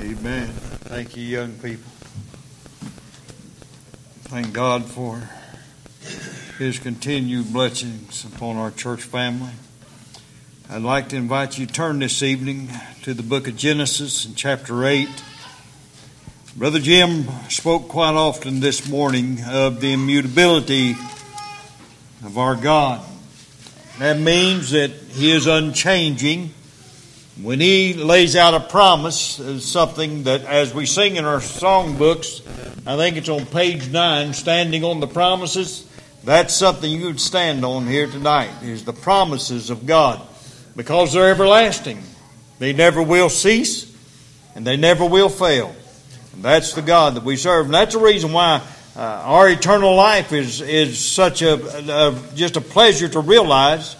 Amen. 0.00 0.46
Thank 0.46 1.16
you, 1.16 1.24
young 1.24 1.54
people. 1.54 1.90
Thank 4.28 4.52
God 4.52 4.84
for 4.84 5.28
His 6.56 6.78
continued 6.78 7.52
blessings 7.52 8.24
upon 8.24 8.54
our 8.56 8.70
church 8.70 9.02
family. 9.02 9.50
I'd 10.70 10.82
like 10.82 11.08
to 11.08 11.16
invite 11.16 11.58
you 11.58 11.66
to 11.66 11.72
turn 11.72 11.98
this 11.98 12.22
evening 12.22 12.68
to 13.02 13.12
the 13.12 13.24
book 13.24 13.48
of 13.48 13.56
Genesis 13.56 14.24
in 14.24 14.36
chapter 14.36 14.86
8. 14.86 15.08
Brother 16.54 16.78
Jim 16.78 17.26
spoke 17.48 17.88
quite 17.88 18.14
often 18.14 18.60
this 18.60 18.88
morning 18.88 19.38
of 19.48 19.80
the 19.80 19.94
immutability 19.94 20.92
of 22.24 22.38
our 22.38 22.54
God. 22.54 23.04
That 23.98 24.20
means 24.20 24.70
that 24.70 24.92
He 24.92 25.32
is 25.32 25.48
unchanging. 25.48 26.54
When 27.40 27.60
He 27.60 27.94
lays 27.94 28.34
out 28.34 28.54
a 28.54 28.60
promise, 28.60 29.38
is 29.38 29.64
something 29.64 30.24
that, 30.24 30.44
as 30.44 30.74
we 30.74 30.86
sing 30.86 31.14
in 31.14 31.24
our 31.24 31.38
songbooks, 31.38 32.44
I 32.84 32.96
think 32.96 33.16
it's 33.16 33.28
on 33.28 33.46
page 33.46 33.88
nine, 33.90 34.32
standing 34.32 34.82
on 34.82 34.98
the 34.98 35.06
promises. 35.06 35.88
That's 36.24 36.52
something 36.52 36.90
you 36.90 37.06
would 37.06 37.20
stand 37.20 37.64
on 37.64 37.86
here 37.86 38.08
tonight, 38.08 38.50
is 38.62 38.84
the 38.84 38.92
promises 38.92 39.70
of 39.70 39.86
God 39.86 40.20
because 40.74 41.12
they're 41.12 41.30
everlasting. 41.30 42.02
They 42.58 42.72
never 42.72 43.00
will 43.00 43.28
cease 43.28 43.96
and 44.56 44.66
they 44.66 44.76
never 44.76 45.04
will 45.04 45.28
fail. 45.28 45.72
And 46.32 46.42
that's 46.42 46.72
the 46.72 46.82
God 46.82 47.14
that 47.14 47.22
we 47.22 47.36
serve. 47.36 47.66
And 47.66 47.74
that's 47.74 47.94
the 47.94 48.00
reason 48.00 48.32
why 48.32 48.62
uh, 48.96 49.00
our 49.00 49.48
eternal 49.48 49.94
life 49.94 50.32
is, 50.32 50.60
is 50.60 50.98
such 50.98 51.42
a, 51.42 51.54
a, 51.54 52.20
just 52.34 52.56
a 52.56 52.60
pleasure 52.60 53.08
to 53.08 53.20
realize 53.20 53.94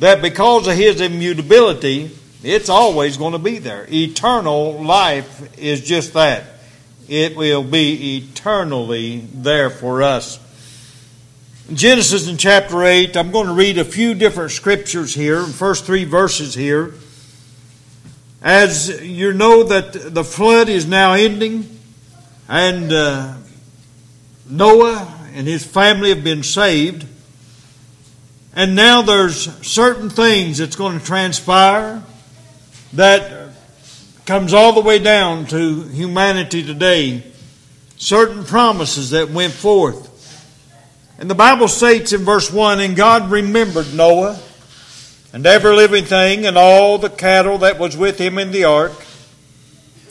that 0.00 0.20
because 0.20 0.66
of 0.66 0.74
His 0.74 1.00
immutability, 1.00 2.10
it's 2.46 2.68
always 2.68 3.16
going 3.16 3.32
to 3.32 3.40
be 3.40 3.58
there. 3.58 3.86
Eternal 3.90 4.84
life 4.84 5.58
is 5.58 5.82
just 5.82 6.12
that. 6.14 6.44
It 7.08 7.36
will 7.36 7.64
be 7.64 8.18
eternally 8.18 9.18
there 9.34 9.68
for 9.68 10.04
us. 10.04 10.38
Genesis 11.74 12.28
in 12.28 12.36
chapter 12.36 12.84
8, 12.84 13.16
I'm 13.16 13.32
going 13.32 13.48
to 13.48 13.52
read 13.52 13.78
a 13.78 13.84
few 13.84 14.14
different 14.14 14.52
scriptures 14.52 15.12
here, 15.12 15.42
first 15.42 15.86
three 15.86 16.04
verses 16.04 16.54
here. 16.54 16.94
As 18.40 19.02
you 19.02 19.32
know 19.32 19.64
that 19.64 20.14
the 20.14 20.22
flood 20.22 20.68
is 20.68 20.86
now 20.86 21.14
ending, 21.14 21.80
and 22.48 22.92
uh, 22.92 23.34
Noah 24.48 25.12
and 25.34 25.48
his 25.48 25.66
family 25.66 26.10
have 26.10 26.22
been 26.22 26.44
saved, 26.44 27.04
and 28.54 28.76
now 28.76 29.02
there's 29.02 29.52
certain 29.66 30.10
things 30.10 30.58
that's 30.58 30.76
going 30.76 31.00
to 31.00 31.04
transpire 31.04 32.04
that 32.92 33.52
comes 34.24 34.52
all 34.52 34.72
the 34.72 34.80
way 34.80 34.98
down 34.98 35.46
to 35.46 35.82
humanity 35.82 36.64
today. 36.64 37.22
Certain 37.96 38.44
promises 38.44 39.10
that 39.10 39.30
went 39.30 39.52
forth. 39.52 40.12
And 41.18 41.30
the 41.30 41.34
Bible 41.34 41.68
states 41.68 42.12
in 42.12 42.22
verse 42.22 42.52
1 42.52 42.80
And 42.80 42.96
God 42.96 43.30
remembered 43.30 43.94
Noah 43.94 44.38
and 45.32 45.46
every 45.46 45.74
living 45.74 46.04
thing 46.04 46.46
and 46.46 46.58
all 46.58 46.98
the 46.98 47.10
cattle 47.10 47.58
that 47.58 47.78
was 47.78 47.96
with 47.96 48.18
him 48.18 48.38
in 48.38 48.50
the 48.50 48.64
ark. 48.64 48.92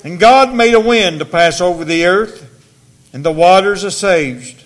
And 0.04 0.20
God 0.20 0.54
made 0.54 0.74
a 0.74 0.80
wind 0.80 1.20
to 1.20 1.26
pass 1.26 1.60
over 1.60 1.84
the 1.84 2.06
earth, 2.06 2.48
and 3.12 3.26
the 3.26 3.32
waters 3.32 3.84
assuaged. 3.84 4.60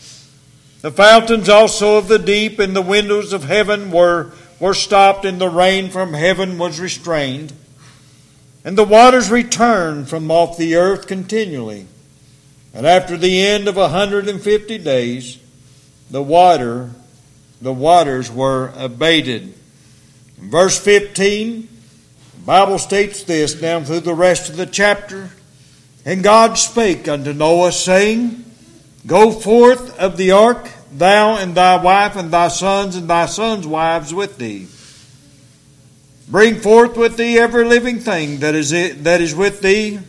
The 0.81 0.91
fountains 0.91 1.49
also 1.49 1.97
of 1.97 2.07
the 2.07 2.19
deep 2.19 2.59
and 2.59 2.75
the 2.75 2.81
windows 2.81 3.31
of 3.31 3.45
heaven 3.45 3.89
were, 3.91 4.31
were 4.59 4.73
stopped, 4.73 5.25
and 5.25 5.39
the 5.39 5.49
rain 5.49 5.89
from 5.89 6.13
heaven 6.13 6.57
was 6.57 6.79
restrained. 6.79 7.53
And 8.63 8.77
the 8.77 8.83
waters 8.83 9.29
returned 9.29 10.09
from 10.09 10.29
off 10.29 10.57
the 10.57 10.75
earth 10.75 11.07
continually. 11.07 11.87
And 12.73 12.85
after 12.85 13.17
the 13.17 13.45
end 13.45 13.67
of 13.67 13.77
a 13.77 13.89
hundred 13.89 14.27
and 14.27 14.41
fifty 14.41 14.77
days, 14.77 15.39
the 16.09 16.21
water, 16.21 16.91
the 17.61 17.73
waters 17.73 18.31
were 18.31 18.71
abated. 18.75 19.53
In 20.41 20.49
verse 20.49 20.77
15, 20.79 21.67
the 22.33 22.45
Bible 22.45 22.79
states 22.79 23.23
this 23.23 23.53
down 23.53 23.85
through 23.85 24.01
the 24.01 24.13
rest 24.13 24.49
of 24.49 24.57
the 24.57 24.65
chapter. 24.65 25.31
And 26.05 26.23
God 26.23 26.57
spake 26.57 27.07
unto 27.07 27.33
Noah, 27.33 27.71
saying, 27.71 28.45
Go 29.05 29.31
forth 29.31 29.97
of 29.97 30.17
the 30.17 30.31
ark, 30.31 30.69
thou 30.91 31.37
and 31.37 31.55
thy 31.55 31.81
wife 31.81 32.15
and 32.15 32.31
thy 32.31 32.47
sons 32.47 32.95
and 32.95 33.09
thy 33.09 33.25
sons' 33.25 33.67
wives 33.67 34.13
with 34.13 34.37
thee. 34.37 34.67
Bring 36.29 36.59
forth 36.61 36.95
with 36.95 37.17
thee 37.17 37.39
every 37.39 37.65
living 37.65 37.99
thing 37.99 38.39
that 38.39 38.53
is, 38.53 38.69
that 38.69 39.19
is 39.19 39.33
with 39.33 39.61
thee, 39.61 39.99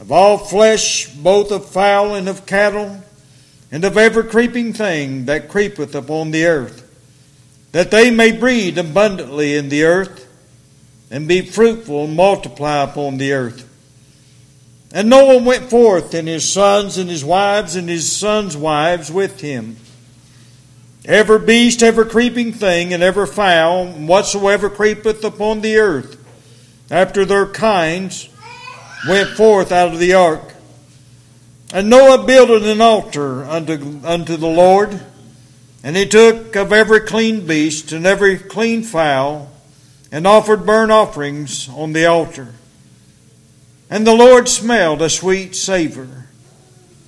of 0.00 0.10
all 0.10 0.36
flesh, 0.36 1.08
both 1.08 1.52
of 1.52 1.68
fowl 1.68 2.16
and 2.16 2.28
of 2.28 2.44
cattle, 2.44 3.02
and 3.70 3.84
of 3.84 3.96
every 3.96 4.24
creeping 4.24 4.72
thing 4.72 5.26
that 5.26 5.48
creepeth 5.48 5.94
upon 5.94 6.32
the 6.32 6.44
earth, 6.46 6.84
that 7.70 7.92
they 7.92 8.10
may 8.10 8.32
breed 8.32 8.78
abundantly 8.78 9.54
in 9.54 9.68
the 9.68 9.84
earth, 9.84 10.26
and 11.10 11.28
be 11.28 11.42
fruitful 11.42 12.04
and 12.04 12.16
multiply 12.16 12.82
upon 12.82 13.18
the 13.18 13.32
earth. 13.32 13.64
And 14.92 15.08
Noah 15.08 15.42
went 15.42 15.70
forth, 15.70 16.14
and 16.14 16.26
his 16.26 16.50
sons 16.50 16.98
and 16.98 17.08
his 17.08 17.24
wives 17.24 17.76
and 17.76 17.88
his 17.88 18.10
sons' 18.10 18.56
wives 18.56 19.10
with 19.10 19.40
him. 19.40 19.76
Every 21.08 21.38
beast, 21.38 21.82
every 21.82 22.04
creeping 22.04 22.52
thing, 22.52 22.92
and 22.92 23.02
every 23.02 23.26
fowl, 23.26 23.86
whatsoever 23.86 24.68
creepeth 24.68 25.24
upon 25.24 25.62
the 25.62 25.78
earth, 25.78 26.22
after 26.90 27.24
their 27.24 27.46
kinds, 27.46 28.28
went 29.08 29.30
forth 29.30 29.72
out 29.72 29.94
of 29.94 30.00
the 30.00 30.12
ark. 30.12 30.52
And 31.72 31.88
Noah 31.88 32.26
builded 32.26 32.66
an 32.66 32.82
altar 32.82 33.42
unto, 33.44 34.00
unto 34.04 34.36
the 34.36 34.48
Lord, 34.48 35.00
and 35.82 35.96
he 35.96 36.04
took 36.04 36.54
of 36.54 36.74
every 36.74 37.00
clean 37.00 37.46
beast 37.46 37.90
and 37.90 38.04
every 38.04 38.36
clean 38.36 38.82
fowl, 38.82 39.50
and 40.12 40.26
offered 40.26 40.66
burnt 40.66 40.92
offerings 40.92 41.70
on 41.70 41.94
the 41.94 42.04
altar. 42.04 42.48
And 43.88 44.06
the 44.06 44.14
Lord 44.14 44.46
smelled 44.46 45.00
a 45.00 45.08
sweet 45.08 45.56
savor. 45.56 46.26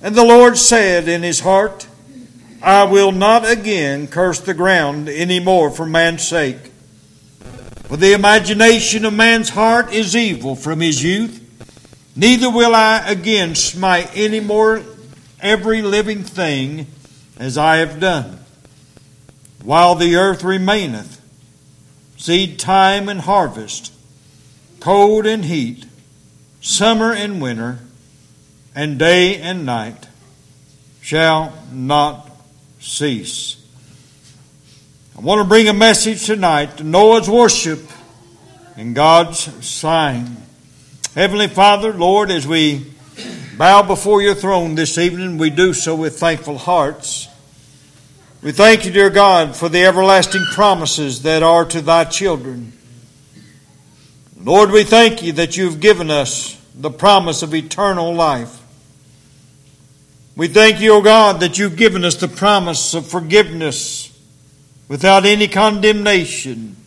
And 0.01 0.15
the 0.15 0.25
Lord 0.25 0.57
said 0.57 1.07
in 1.07 1.21
his 1.21 1.41
heart, 1.41 1.85
I 2.63 2.83
will 2.83 3.11
not 3.11 3.49
again 3.49 4.07
curse 4.07 4.39
the 4.39 4.53
ground 4.53 5.09
any 5.09 5.39
more 5.39 5.71
for 5.71 5.85
man's 5.85 6.27
sake. 6.27 6.59
For 7.85 7.97
the 7.97 8.13
imagination 8.13 9.03
of 9.03 9.13
man's 9.13 9.49
heart 9.49 9.91
is 9.91 10.15
evil 10.15 10.55
from 10.55 10.79
his 10.79 11.03
youth. 11.03 11.39
Neither 12.15 12.51
will 12.51 12.75
I 12.75 13.03
again 13.09 13.55
smite 13.55 14.11
any 14.15 14.39
more 14.39 14.83
every 15.39 15.81
living 15.81 16.23
thing 16.23 16.85
as 17.37 17.57
I 17.57 17.77
have 17.77 17.99
done. 17.99 18.39
While 19.63 19.95
the 19.95 20.15
earth 20.15 20.43
remaineth, 20.43 21.19
seed 22.17 22.59
time 22.59 23.09
and 23.09 23.21
harvest, 23.21 23.91
cold 24.79 25.25
and 25.25 25.45
heat, 25.45 25.85
summer 26.61 27.11
and 27.11 27.41
winter, 27.41 27.79
and 28.75 28.99
day 28.99 29.37
and 29.37 29.65
night 29.65 30.07
shall 31.01 31.57
not 31.71 32.30
cease. 32.81 33.63
I 35.15 35.21
want 35.21 35.39
to 35.39 35.47
bring 35.47 35.67
a 35.67 35.73
message 35.73 36.25
tonight 36.25 36.77
to 36.77 36.83
Noah's 36.83 37.29
worship 37.29 37.79
and 38.75 38.95
God's 38.95 39.39
sign. 39.65 40.37
Heavenly 41.13 41.47
Father, 41.47 41.93
Lord, 41.93 42.31
as 42.31 42.47
we 42.47 42.87
bow 43.55 43.83
before 43.83 44.23
your 44.23 44.33
throne 44.33 44.73
this 44.73 44.97
evening, 44.97 45.37
we 45.37 45.51
do 45.51 45.73
so 45.73 45.95
with 45.95 46.19
thankful 46.19 46.57
hearts. 46.57 47.27
We 48.41 48.51
thank 48.51 48.83
you, 48.85 48.91
dear 48.91 49.11
God, 49.11 49.55
for 49.55 49.69
the 49.69 49.85
everlasting 49.85 50.45
promises 50.53 51.21
that 51.21 51.43
are 51.43 51.65
to 51.65 51.81
thy 51.81 52.05
children. 52.05 52.73
Lord, 54.43 54.71
we 54.71 54.83
thank 54.83 55.21
you 55.21 55.33
that 55.33 55.55
you've 55.55 55.79
given 55.79 56.09
us 56.09 56.59
the 56.73 56.89
promise 56.89 57.43
of 57.43 57.53
eternal 57.53 58.11
life. 58.11 58.60
We 60.41 60.47
thank 60.47 60.81
you, 60.81 60.95
O 60.95 61.03
God, 61.03 61.41
that 61.41 61.59
you've 61.59 61.75
given 61.75 62.03
us 62.03 62.15
the 62.15 62.27
promise 62.27 62.95
of 62.95 63.05
forgiveness 63.05 64.11
without 64.87 65.23
any 65.23 65.47
condemnation 65.47 66.77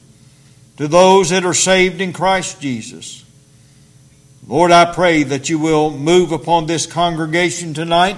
to 0.77 0.89
those 0.89 1.31
that 1.31 1.45
are 1.45 1.55
saved 1.55 2.01
in 2.01 2.13
Christ 2.13 2.61
Jesus. 2.61 3.25
Lord, 4.49 4.73
I 4.73 4.93
pray 4.93 5.23
that 5.23 5.49
you 5.49 5.61
will 5.61 5.93
move 5.93 6.33
upon 6.33 6.67
this 6.67 6.85
congregation 6.85 7.75
tonight. 7.75 8.17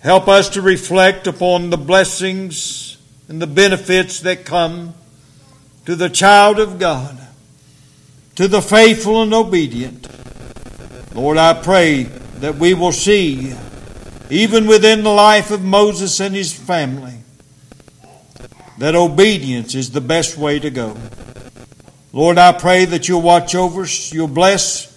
Help 0.00 0.26
us 0.26 0.48
to 0.48 0.60
reflect 0.60 1.28
upon 1.28 1.70
the 1.70 1.78
blessings 1.78 2.98
and 3.28 3.40
the 3.40 3.46
benefits 3.46 4.18
that 4.22 4.44
come 4.44 4.94
to 5.86 5.94
the 5.94 6.10
child 6.10 6.58
of 6.58 6.80
God, 6.80 7.16
to 8.34 8.48
the 8.48 8.60
faithful 8.60 9.22
and 9.22 9.32
obedient. 9.32 10.08
Lord, 11.14 11.38
I 11.38 11.54
pray 11.54 12.02
that 12.40 12.56
we 12.56 12.74
will 12.74 12.90
see, 12.90 13.54
even 14.34 14.66
within 14.66 15.02
the 15.02 15.10
life 15.10 15.50
of 15.50 15.62
Moses 15.62 16.20
and 16.20 16.34
his 16.34 16.52
family, 16.52 17.14
that 18.78 18.94
obedience 18.94 19.74
is 19.74 19.90
the 19.90 20.00
best 20.00 20.36
way 20.36 20.58
to 20.58 20.70
go. 20.70 20.96
Lord, 22.12 22.38
I 22.38 22.52
pray 22.52 22.84
that 22.84 23.08
you'll 23.08 23.22
watch 23.22 23.54
over 23.54 23.82
us, 23.82 24.12
you'll 24.12 24.28
bless 24.28 24.94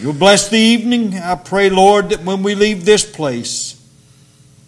You'll 0.00 0.12
bless 0.12 0.48
the 0.48 0.58
evening. 0.58 1.14
I 1.14 1.36
pray, 1.36 1.70
Lord, 1.70 2.10
that 2.10 2.22
when 2.24 2.42
we 2.42 2.54
leave 2.54 2.84
this 2.84 3.08
place, 3.08 3.80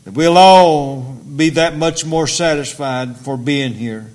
that 0.04 0.14
we'll 0.14 0.38
all 0.38 1.02
be 1.02 1.50
that 1.50 1.76
much 1.76 2.06
more 2.06 2.26
satisfied 2.26 3.16
for 3.16 3.36
being 3.36 3.74
here. 3.74 4.10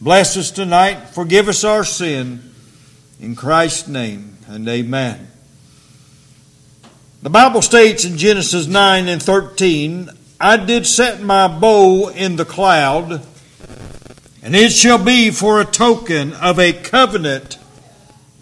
Bless 0.00 0.36
us 0.36 0.50
tonight. 0.50 1.08
Forgive 1.08 1.48
us 1.48 1.64
our 1.64 1.82
sin. 1.82 2.52
In 3.20 3.34
Christ's 3.34 3.88
name, 3.88 4.36
and 4.46 4.68
amen. 4.68 5.26
The 7.20 7.30
Bible 7.30 7.62
states 7.62 8.04
in 8.04 8.16
Genesis 8.16 8.68
9 8.68 9.08
and 9.08 9.20
13, 9.20 10.08
I 10.38 10.56
did 10.56 10.86
set 10.86 11.20
my 11.20 11.48
bow 11.48 12.10
in 12.10 12.36
the 12.36 12.44
cloud, 12.44 13.26
and 14.40 14.54
it 14.54 14.70
shall 14.70 15.02
be 15.02 15.32
for 15.32 15.60
a 15.60 15.64
token 15.64 16.32
of 16.34 16.60
a 16.60 16.72
covenant 16.72 17.58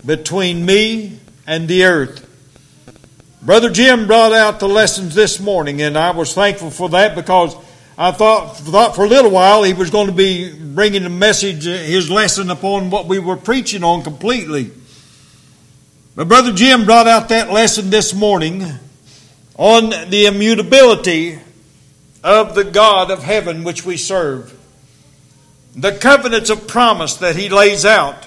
between 0.04 0.66
me 0.66 1.18
and 1.46 1.68
the 1.68 1.84
earth. 1.84 2.22
Brother 3.40 3.70
Jim 3.70 4.06
brought 4.06 4.34
out 4.34 4.60
the 4.60 4.68
lessons 4.68 5.14
this 5.14 5.40
morning, 5.40 5.80
and 5.80 5.96
I 5.96 6.10
was 6.10 6.34
thankful 6.34 6.70
for 6.70 6.90
that 6.90 7.14
because 7.14 7.56
I 7.96 8.10
thought, 8.10 8.58
thought 8.58 8.94
for 8.94 9.06
a 9.06 9.08
little 9.08 9.30
while 9.30 9.62
he 9.62 9.72
was 9.72 9.88
going 9.88 10.08
to 10.08 10.12
be 10.12 10.52
bringing 10.52 11.04
the 11.04 11.08
message, 11.08 11.64
his 11.64 12.10
lesson 12.10 12.50
upon 12.50 12.90
what 12.90 13.06
we 13.06 13.20
were 13.20 13.36
preaching 13.36 13.82
on 13.82 14.02
completely. 14.02 14.70
But 16.16 16.28
Brother 16.28 16.52
Jim 16.54 16.86
brought 16.86 17.06
out 17.06 17.28
that 17.28 17.52
lesson 17.52 17.90
this 17.90 18.14
morning 18.14 18.64
on 19.58 19.90
the 20.08 20.24
immutability 20.24 21.38
of 22.24 22.54
the 22.54 22.64
God 22.64 23.10
of 23.10 23.22
heaven 23.22 23.64
which 23.64 23.84
we 23.84 23.98
serve. 23.98 24.58
The 25.74 25.92
covenants 25.92 26.48
of 26.48 26.66
promise 26.66 27.16
that 27.16 27.36
he 27.36 27.50
lays 27.50 27.84
out 27.84 28.26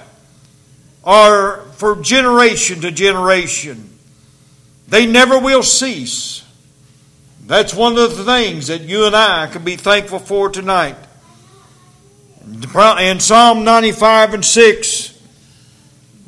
are 1.02 1.62
for 1.72 2.00
generation 2.00 2.80
to 2.82 2.92
generation. 2.92 3.90
They 4.86 5.04
never 5.04 5.40
will 5.40 5.64
cease. 5.64 6.44
That's 7.44 7.74
one 7.74 7.98
of 7.98 8.16
the 8.16 8.24
things 8.24 8.68
that 8.68 8.82
you 8.82 9.04
and 9.06 9.16
I 9.16 9.48
can 9.48 9.64
be 9.64 9.74
thankful 9.74 10.20
for 10.20 10.48
tonight. 10.48 10.96
In 12.46 13.18
Psalm 13.18 13.64
95 13.64 14.34
and 14.34 14.44
6, 14.44 15.09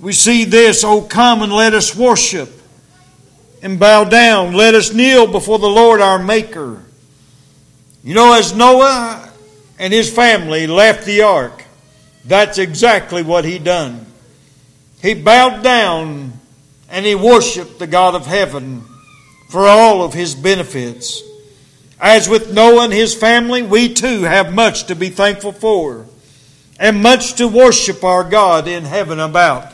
we 0.03 0.13
see 0.13 0.45
this, 0.45 0.83
O 0.83 1.01
come 1.01 1.43
and 1.43 1.53
let 1.53 1.75
us 1.75 1.95
worship 1.95 2.51
and 3.63 3.79
bow 3.79 4.03
down. 4.03 4.53
Let 4.53 4.75
us 4.75 4.93
kneel 4.93 5.29
before 5.29 5.61
the 5.61 5.69
Lord 5.69 6.01
our 6.01 6.19
Maker. 6.19 6.83
You 8.03 8.15
know, 8.15 8.35
as 8.35 8.53
Noah 8.53 9.31
and 9.79 9.93
his 9.93 10.13
family 10.13 10.67
left 10.67 11.07
the 11.07 11.23
ark, 11.23 11.65
that's 12.25 12.59
exactly 12.59 13.23
what 13.23 13.45
he 13.45 13.61
done. 13.61 14.05
He 15.01 15.15
bowed 15.15 15.63
down 15.63 16.33
and 16.91 17.07
he 17.07 17.15
worshiped 17.15 17.79
the 17.79 17.87
God 17.87 18.17
of 18.17 18.27
heaven 18.27 18.83
for 19.51 19.69
all 19.69 20.03
of 20.03 20.15
his 20.15 20.35
benefits. 20.35 21.23
As 22.01 22.29
with 22.29 22.53
Noah 22.53 22.85
and 22.85 22.93
his 22.93 23.15
family, 23.15 23.63
we 23.63 23.95
too 23.95 24.23
have 24.23 24.53
much 24.53 24.87
to 24.87 24.97
be 24.97 25.11
thankful 25.11 25.53
for 25.53 26.07
and 26.81 27.01
much 27.01 27.35
to 27.35 27.47
worship 27.47 28.03
our 28.03 28.25
God 28.29 28.67
in 28.67 28.83
heaven 28.83 29.21
about. 29.21 29.73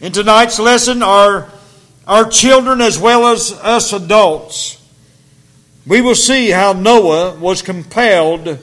In 0.00 0.12
tonight's 0.12 0.58
lesson, 0.58 1.02
our, 1.02 1.48
our 2.06 2.28
children 2.28 2.80
as 2.80 2.98
well 2.98 3.28
as 3.28 3.52
us 3.52 3.92
adults, 3.92 4.82
we 5.86 6.00
will 6.00 6.14
see 6.14 6.50
how 6.50 6.72
Noah 6.72 7.36
was 7.36 7.62
compelled 7.62 8.58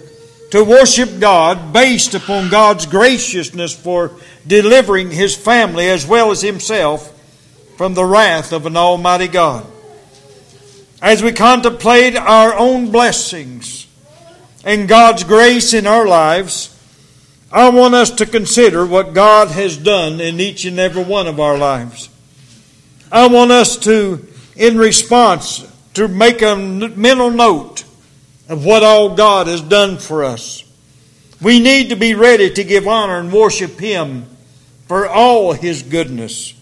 to 0.51 0.63
worship 0.63 1.19
God 1.19 1.71
based 1.71 2.13
upon 2.13 2.49
God's 2.49 2.85
graciousness 2.85 3.73
for 3.73 4.11
delivering 4.45 5.09
his 5.09 5.35
family 5.35 5.87
as 5.87 6.05
well 6.05 6.31
as 6.31 6.41
himself 6.41 7.17
from 7.77 7.93
the 7.93 8.03
wrath 8.03 8.51
of 8.51 8.65
an 8.65 8.75
almighty 8.75 9.29
God. 9.29 9.65
As 11.01 11.23
we 11.23 11.31
contemplate 11.31 12.17
our 12.17 12.53
own 12.53 12.91
blessings 12.91 13.87
and 14.65 14.89
God's 14.89 15.23
grace 15.23 15.73
in 15.73 15.87
our 15.87 16.05
lives, 16.05 16.77
I 17.53 17.69
want 17.69 17.93
us 17.95 18.11
to 18.11 18.25
consider 18.25 18.85
what 18.85 19.13
God 19.13 19.49
has 19.49 19.75
done 19.75 20.21
in 20.21 20.39
each 20.39 20.63
and 20.63 20.79
every 20.79 21.03
one 21.03 21.27
of 21.27 21.39
our 21.39 21.57
lives. 21.57 22.09
I 23.11 23.27
want 23.27 23.51
us 23.51 23.75
to, 23.79 24.25
in 24.55 24.77
response, 24.77 25.67
to 25.95 26.07
make 26.07 26.41
a 26.41 26.55
mental 26.55 27.29
note 27.29 27.83
of 28.47 28.63
what 28.63 28.83
all 28.83 29.15
God 29.15 29.47
has 29.47 29.61
done 29.61 29.97
for 29.97 30.23
us. 30.23 30.63
We 31.41 31.59
need 31.59 31.89
to 31.89 31.95
be 31.95 32.13
ready 32.13 32.51
to 32.51 32.63
give 32.63 32.87
honor 32.87 33.17
and 33.17 33.33
worship 33.33 33.79
Him 33.79 34.27
for 34.87 35.07
all 35.07 35.51
His 35.51 35.83
goodness, 35.83 36.53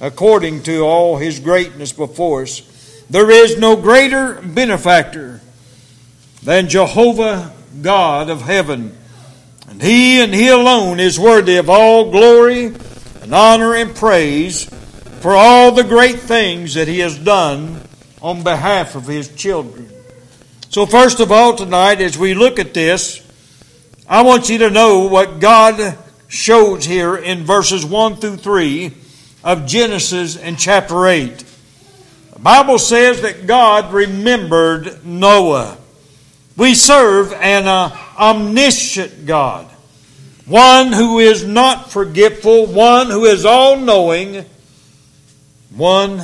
according 0.00 0.62
to 0.62 0.80
all 0.80 1.18
His 1.18 1.40
greatness 1.40 1.92
before 1.92 2.42
us. 2.42 2.60
There 3.10 3.30
is 3.30 3.58
no 3.58 3.76
greater 3.76 4.40
benefactor 4.40 5.42
than 6.42 6.68
Jehovah 6.68 7.52
God 7.82 8.30
of 8.30 8.42
heaven. 8.42 8.96
And 9.72 9.80
He 9.80 10.20
and 10.20 10.34
He 10.34 10.48
alone 10.48 11.00
is 11.00 11.18
worthy 11.18 11.56
of 11.56 11.70
all 11.70 12.10
glory 12.10 12.66
and 13.22 13.34
honor 13.34 13.74
and 13.74 13.96
praise 13.96 14.66
for 15.22 15.32
all 15.32 15.72
the 15.72 15.82
great 15.82 16.18
things 16.18 16.74
that 16.74 16.88
He 16.88 16.98
has 16.98 17.16
done 17.18 17.80
on 18.20 18.42
behalf 18.42 18.96
of 18.96 19.06
His 19.06 19.34
children. 19.34 19.88
So, 20.68 20.84
first 20.84 21.20
of 21.20 21.32
all, 21.32 21.56
tonight, 21.56 22.02
as 22.02 22.18
we 22.18 22.34
look 22.34 22.58
at 22.58 22.74
this, 22.74 23.26
I 24.06 24.20
want 24.20 24.50
you 24.50 24.58
to 24.58 24.68
know 24.68 25.08
what 25.08 25.40
God 25.40 25.96
shows 26.28 26.84
here 26.84 27.16
in 27.16 27.44
verses 27.44 27.82
1 27.82 28.16
through 28.16 28.36
3 28.36 28.92
of 29.42 29.64
Genesis 29.64 30.36
and 30.36 30.58
chapter 30.58 31.06
8. 31.06 31.44
The 32.34 32.38
Bible 32.40 32.78
says 32.78 33.22
that 33.22 33.46
God 33.46 33.94
remembered 33.94 35.02
Noah. 35.02 35.78
We 36.56 36.74
serve 36.74 37.32
an 37.32 37.66
uh, 37.66 37.96
omniscient 38.18 39.26
God, 39.26 39.66
one 40.44 40.92
who 40.92 41.18
is 41.18 41.44
not 41.44 41.90
forgetful, 41.90 42.66
one 42.66 43.08
who 43.08 43.24
is 43.24 43.46
all 43.46 43.76
knowing, 43.78 44.44
one 45.74 46.20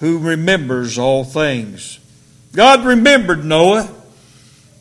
who 0.00 0.18
remembers 0.18 0.98
all 0.98 1.24
things. 1.24 1.98
God 2.52 2.84
remembered 2.84 3.44
Noah. 3.44 3.90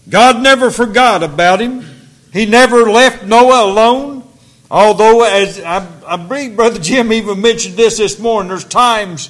God 0.09 0.41
never 0.41 0.69
forgot 0.69 1.23
about 1.23 1.61
him. 1.61 1.85
He 2.33 2.45
never 2.45 2.89
left 2.89 3.23
Noah 3.23 3.71
alone. 3.71 4.27
Although, 4.69 5.23
as 5.23 5.59
I, 5.61 5.87
I 6.05 6.17
believe 6.17 6.55
Brother 6.55 6.79
Jim 6.79 7.13
even 7.13 7.41
mentioned 7.41 7.75
this 7.75 7.97
this 7.97 8.19
morning, 8.19 8.49
there's 8.49 8.65
times 8.65 9.29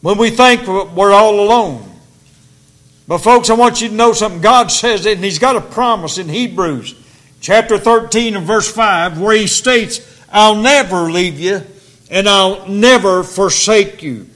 when 0.00 0.16
we 0.16 0.30
think 0.30 0.66
we're 0.66 1.12
all 1.12 1.40
alone. 1.40 1.91
But, 3.12 3.18
folks, 3.18 3.50
I 3.50 3.54
want 3.56 3.82
you 3.82 3.88
to 3.88 3.94
know 3.94 4.14
something. 4.14 4.40
God 4.40 4.70
says 4.70 5.04
it, 5.04 5.16
and 5.16 5.24
He's 5.24 5.38
got 5.38 5.54
a 5.54 5.60
promise 5.60 6.16
in 6.16 6.30
Hebrews 6.30 6.94
chapter 7.42 7.76
13 7.76 8.36
and 8.36 8.46
verse 8.46 8.72
5 8.72 9.20
where 9.20 9.36
He 9.36 9.48
states, 9.48 10.00
I'll 10.30 10.54
never 10.54 11.12
leave 11.12 11.38
you 11.38 11.60
and 12.10 12.26
I'll 12.26 12.66
never 12.68 13.22
forsake 13.22 14.02
you. 14.02 14.30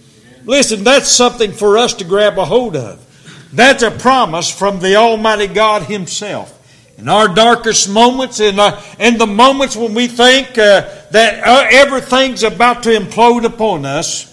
Listen, 0.44 0.84
that's 0.84 1.08
something 1.08 1.52
for 1.52 1.78
us 1.78 1.94
to 1.94 2.04
grab 2.04 2.38
a 2.38 2.44
hold 2.44 2.76
of. 2.76 3.48
That's 3.50 3.82
a 3.82 3.90
promise 3.90 4.50
from 4.50 4.80
the 4.80 4.96
Almighty 4.96 5.46
God 5.46 5.84
Himself. 5.84 6.52
In 6.98 7.08
our 7.08 7.28
darkest 7.28 7.88
moments, 7.88 8.40
in, 8.40 8.60
uh, 8.60 8.82
in 8.98 9.16
the 9.16 9.26
moments 9.26 9.74
when 9.74 9.94
we 9.94 10.06
think 10.06 10.50
uh, 10.58 10.86
that 11.12 11.42
uh, 11.42 11.66
everything's 11.70 12.42
about 12.42 12.82
to 12.82 12.90
implode 12.90 13.46
upon 13.46 13.86
us, 13.86 14.30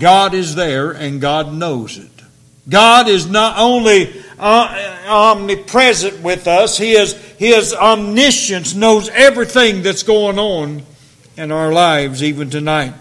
God 0.00 0.32
is 0.32 0.54
there 0.54 0.92
and 0.92 1.20
God 1.20 1.52
knows 1.52 1.98
it. 1.98 2.11
God 2.68 3.08
is 3.08 3.28
not 3.28 3.58
only 3.58 4.12
uh, 4.38 4.98
omnipresent 5.08 6.22
with 6.22 6.46
us, 6.46 6.78
He 6.78 6.92
is 6.92 7.14
His 7.38 7.74
omniscience 7.74 8.74
knows 8.74 9.08
everything 9.08 9.82
that's 9.82 10.02
going 10.02 10.38
on 10.38 10.82
in 11.36 11.50
our 11.50 11.72
lives 11.72 12.22
even 12.22 12.50
tonight. 12.50 12.94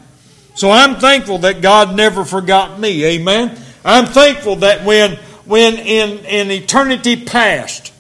So 0.56 0.72
I'm 0.72 0.96
thankful 0.96 1.39
that 1.39 1.62
God 1.62 1.96
never 1.96 2.25
forgot 2.25 2.80
me. 2.80 3.06
Amen. 3.06 3.58
I'm 3.86 4.06
thankful 4.06 4.58
that 4.58 4.84
when 4.86 5.18
when 5.46 5.75
in, 5.75 6.25
in 6.25 6.51
eternity 6.51 7.25
past, 7.25 7.94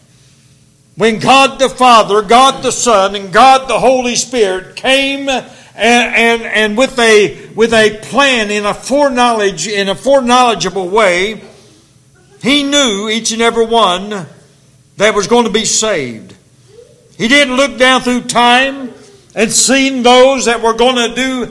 when 0.95 1.19
God 1.19 1.59
the 1.59 1.69
Father, 1.69 2.21
God 2.21 2.63
the 2.63 2.71
Son, 2.71 3.15
and 3.15 3.33
God 3.33 3.67
the 3.67 3.79
Holy 3.79 4.15
Spirit 4.15 4.75
came 4.75 5.27
and, 5.27 5.45
and, 5.75 6.41
and 6.43 6.77
with, 6.77 6.97
a, 6.99 7.47
with 7.53 7.73
a 7.73 7.99
plan 8.03 8.51
in 8.51 8.65
a 8.65 8.73
foreknowledge, 8.73 9.67
in 9.67 9.89
a 9.89 9.95
foreknowledgeable 9.95 10.89
way, 10.89 11.41
he 12.41 12.63
knew 12.63 13.09
each 13.09 13.31
and 13.31 13.41
every 13.41 13.65
one 13.65 14.09
that 14.97 15.15
was 15.15 15.27
going 15.27 15.45
to 15.45 15.51
be 15.51 15.65
saved. 15.65 16.35
He 17.17 17.27
didn't 17.27 17.55
look 17.55 17.77
down 17.77 18.01
through 18.01 18.21
time 18.21 18.91
and 19.35 19.51
seen 19.51 20.03
those 20.03 20.45
that 20.45 20.61
were 20.61 20.73
going 20.73 21.09
to 21.09 21.15
do 21.15 21.45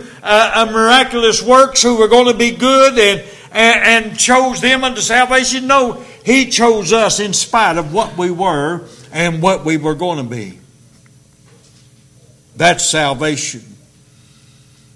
miraculous 0.73 1.43
works 1.43 1.83
who 1.83 1.97
were 1.97 2.09
going 2.09 2.27
to 2.27 2.37
be 2.37 2.51
good 2.51 2.99
and, 2.99 3.21
and, 3.53 4.07
and 4.09 4.19
chose 4.19 4.61
them 4.61 4.85
unto 4.85 5.01
salvation. 5.01 5.67
No, 5.67 6.05
he 6.25 6.51
chose 6.51 6.93
us 6.93 7.21
in 7.21 7.33
spite 7.33 7.79
of 7.79 7.93
what 7.93 8.17
we 8.17 8.31
were 8.31 8.85
and 9.13 9.41
what 9.41 9.65
we 9.65 9.77
were 9.77 9.95
going 9.95 10.19
to 10.19 10.25
be. 10.25 10.59
That's 12.57 12.85
salvation. 12.85 13.63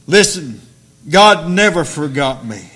Listen, 0.06 0.60
God 1.08 1.48
never 1.48 1.84
forgot 1.84 2.44
me. 2.44 2.68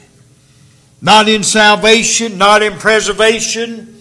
Not 1.00 1.28
in 1.28 1.43
salvation, 1.45 2.38
not 2.38 2.62
in 2.62 2.75
preservation, 2.75 3.97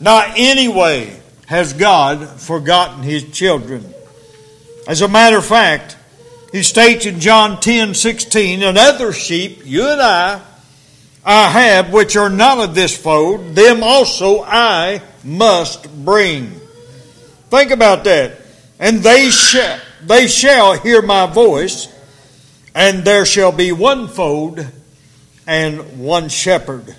not 0.00 0.32
any 0.36 0.68
way 0.68 1.20
has 1.46 1.72
God 1.72 2.26
forgotten 2.40 3.02
his 3.02 3.30
children. 3.30 3.84
As 4.88 5.02
a 5.02 5.08
matter 5.08 5.38
of 5.38 5.44
fact, 5.44 5.96
he 6.52 6.62
states 6.62 7.06
in 7.06 7.20
John 7.20 7.60
10 7.60 7.94
16, 7.94 8.62
and 8.62 8.78
other 8.78 9.12
sheep, 9.12 9.62
you 9.64 9.86
and 9.86 10.00
I, 10.00 10.40
I 11.24 11.48
have, 11.48 11.92
which 11.92 12.16
are 12.16 12.30
not 12.30 12.58
of 12.58 12.74
this 12.74 12.96
fold, 12.96 13.54
them 13.54 13.82
also 13.82 14.42
I 14.42 15.02
must 15.22 15.92
bring. 16.04 16.52
Think 17.50 17.70
about 17.70 18.04
that. 18.04 18.38
And 18.78 19.00
they 19.00 19.28
shall, 19.28 19.80
they 20.02 20.26
shall 20.26 20.78
hear 20.78 21.02
my 21.02 21.26
voice, 21.26 21.88
and 22.74 23.04
there 23.04 23.26
shall 23.26 23.52
be 23.52 23.72
one 23.72 24.08
fold 24.08 24.64
and 25.46 25.98
one 25.98 26.28
shepherd. 26.28 26.96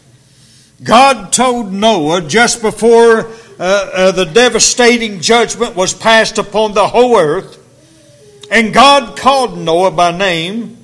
God 0.84 1.32
told 1.32 1.72
Noah 1.72 2.22
just 2.22 2.62
before 2.62 3.28
uh, 3.28 3.30
uh, 3.60 4.12
the 4.12 4.26
devastating 4.26 5.20
judgment 5.20 5.76
was 5.76 5.94
passed 5.94 6.38
upon 6.38 6.74
the 6.74 6.88
whole 6.88 7.18
earth, 7.18 7.58
and 8.52 8.74
God 8.74 9.18
called 9.18 9.58
Noah 9.58 9.92
by 9.92 10.12
name 10.18 10.78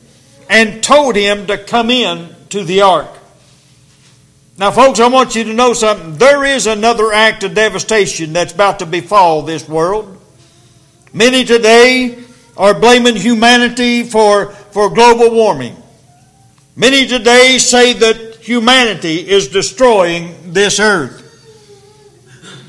and 0.50 0.84
told 0.84 1.16
him 1.16 1.48
to 1.48 1.58
come 1.58 1.90
in 1.90 2.36
to 2.50 2.64
the 2.64 2.82
ark. 2.82 3.10
Now, 4.60 4.72
folks, 4.72 5.00
I 5.00 5.08
want 5.08 5.36
you 5.36 5.44
to 5.46 5.54
know 5.54 5.74
something. 5.74 6.16
There 6.18 6.44
is 6.44 6.66
another 6.66 7.12
act 7.14 7.44
of 7.44 7.54
devastation 7.54 8.34
that's 8.34 8.54
about 8.54 8.80
to 8.80 8.86
befall 8.86 9.44
this 9.44 9.68
world. 9.68 10.20
Many 11.14 11.46
today 11.46 12.18
are 12.56 12.80
blaming 12.80 13.16
humanity 13.16 14.04
for, 14.04 14.52
for 14.52 14.90
global 14.90 15.36
warming. 15.36 15.76
Many 16.80 17.08
today 17.08 17.58
say 17.58 17.94
that 17.94 18.36
humanity 18.36 19.28
is 19.28 19.48
destroying 19.48 20.54
this 20.54 20.80
earth. 20.80 21.24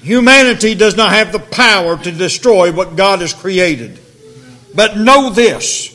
Humanity 0.03 0.75
does 0.75 0.97
not 0.97 1.13
have 1.13 1.31
the 1.31 1.39
power 1.39 1.99
to 1.99 2.11
destroy 2.11 2.73
what 2.73 2.97
God 2.97 3.21
has 3.21 3.35
created. 3.35 4.01
But 4.75 4.97
know 4.97 5.29
this. 5.29 5.95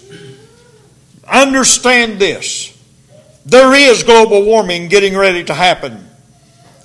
Understand 1.28 2.20
this. 2.20 2.70
There 3.48 3.74
is 3.74 4.04
global 4.04 4.46
warming 4.46 4.90
getting 4.90 5.18
ready 5.18 5.44
to 5.46 5.54
happen. 5.56 6.08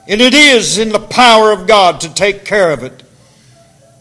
And 0.08 0.23
it 0.23 0.32
is 0.32 0.78
in 0.78 0.88
the 0.88 0.99
power 0.99 1.52
of 1.52 1.66
God 1.66 2.00
to 2.00 2.14
take 2.14 2.47
care 2.47 2.70
of 2.70 2.82
it. 2.82 3.02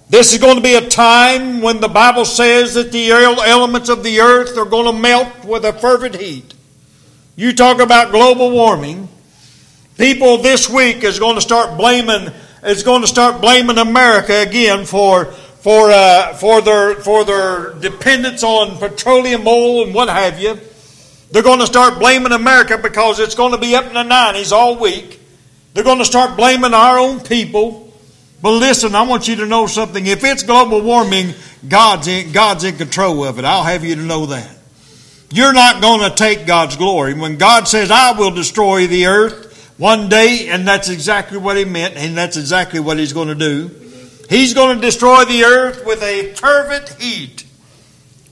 This 0.09 0.31
is 0.31 0.39
going 0.39 0.55
to 0.55 0.61
be 0.61 0.75
a 0.75 0.87
time 0.87 1.61
when 1.61 1.81
the 1.81 1.89
Bible 1.89 2.23
says 2.23 2.75
that 2.75 2.93
the 2.93 3.11
elements 3.11 3.89
of 3.89 4.01
the 4.05 4.21
earth 4.21 4.57
are 4.57 4.63
going 4.63 4.85
to 4.85 4.97
melt 4.97 5.43
with 5.43 5.65
a 5.65 5.73
fervent 5.73 6.15
heat. 6.15 6.53
You 7.39 7.53
talk 7.53 7.79
about 7.79 8.11
global 8.11 8.49
warming. 8.49 9.07
People 9.95 10.39
this 10.39 10.67
week 10.67 11.03
is 11.03 11.19
going 11.19 11.35
to 11.35 11.41
start 11.41 11.77
blaming 11.77 12.33
is 12.63 12.81
going 12.81 13.01
to 13.01 13.07
start 13.07 13.41
blaming 13.41 13.77
America 13.77 14.41
again 14.41 14.85
for 14.85 15.25
for 15.25 15.91
uh, 15.91 16.33
for 16.33 16.61
their 16.63 16.95
for 16.95 17.23
their 17.25 17.73
dependence 17.75 18.43
on 18.43 18.79
petroleum 18.79 19.47
oil 19.47 19.83
and 19.83 19.93
what 19.93 20.09
have 20.09 20.39
you. 20.39 20.59
They're 21.29 21.43
going 21.43 21.59
to 21.59 21.67
start 21.67 21.99
blaming 21.99 22.31
America 22.31 22.79
because 22.79 23.19
it's 23.19 23.35
going 23.35 23.51
to 23.51 23.59
be 23.59 23.75
up 23.75 23.85
in 23.85 23.93
the 23.93 23.99
90s 23.99 24.51
all 24.51 24.75
week. 24.75 25.19
They're 25.75 25.83
going 25.83 25.99
to 25.99 26.05
start 26.05 26.37
blaming 26.37 26.73
our 26.73 26.97
own 26.97 27.19
people. 27.19 27.93
But 28.41 28.53
listen, 28.53 28.95
I 28.95 29.03
want 29.03 29.27
you 29.27 29.35
to 29.35 29.45
know 29.45 29.67
something. 29.67 30.07
If 30.07 30.23
it's 30.23 30.41
global 30.41 30.81
warming, 30.81 31.35
God's 31.67 32.07
in, 32.07 32.31
God's 32.31 32.63
in 32.63 32.77
control 32.77 33.23
of 33.25 33.37
it. 33.37 33.45
I'll 33.45 33.63
have 33.63 33.83
you 33.83 33.93
to 33.93 34.01
know 34.01 34.25
that. 34.27 34.56
You're 35.29 35.53
not 35.53 35.81
going 35.81 36.09
to 36.09 36.15
take 36.15 36.47
God's 36.47 36.77
glory. 36.77 37.13
When 37.13 37.37
God 37.37 37.67
says, 37.67 37.91
I 37.91 38.17
will 38.17 38.31
destroy 38.31 38.87
the 38.87 39.07
earth 39.07 39.75
one 39.77 40.09
day, 40.09 40.47
and 40.49 40.67
that's 40.67 40.89
exactly 40.89 41.37
what 41.37 41.57
He 41.57 41.65
meant, 41.65 41.97
and 41.97 42.17
that's 42.17 42.37
exactly 42.37 42.79
what 42.79 42.97
He's 42.97 43.13
going 43.13 43.27
to 43.27 43.35
do. 43.35 43.69
He's 44.29 44.53
going 44.53 44.75
to 44.75 44.81
destroy 44.81 45.25
the 45.25 45.43
earth 45.43 45.85
with 45.85 46.01
a 46.01 46.33
fervent 46.33 46.89
heat. 47.01 47.45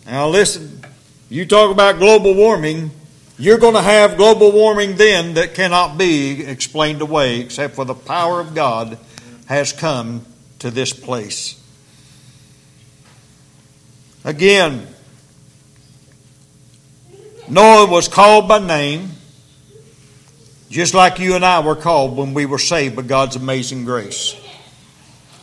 Now 0.05 0.27
listen, 0.27 0.85
you 1.29 1.45
talk 1.45 1.71
about 1.71 1.99
global 1.99 2.33
warming, 2.33 2.91
you're 3.37 3.57
going 3.57 3.75
to 3.75 3.81
have 3.81 4.17
global 4.17 4.51
warming 4.51 4.95
then 4.95 5.33
that 5.33 5.53
cannot 5.53 5.97
be 5.97 6.45
explained 6.45 7.01
away 7.01 7.39
except 7.41 7.75
for 7.75 7.85
the 7.85 7.95
power 7.95 8.39
of 8.39 8.55
God 8.55 8.97
has 9.47 9.73
come 9.73 10.25
to 10.59 10.71
this 10.71 10.93
place. 10.93 11.61
Again, 14.23 14.87
Noah 17.47 17.85
was 17.85 18.07
called 18.07 18.47
by 18.47 18.59
name, 18.59 19.11
just 20.69 20.93
like 20.93 21.19
you 21.19 21.35
and 21.35 21.45
I 21.45 21.59
were 21.59 21.75
called 21.75 22.17
when 22.17 22.33
we 22.33 22.45
were 22.45 22.57
saved 22.57 22.95
by 22.95 23.03
God's 23.03 23.35
amazing 23.35 23.85
grace. 23.85 24.35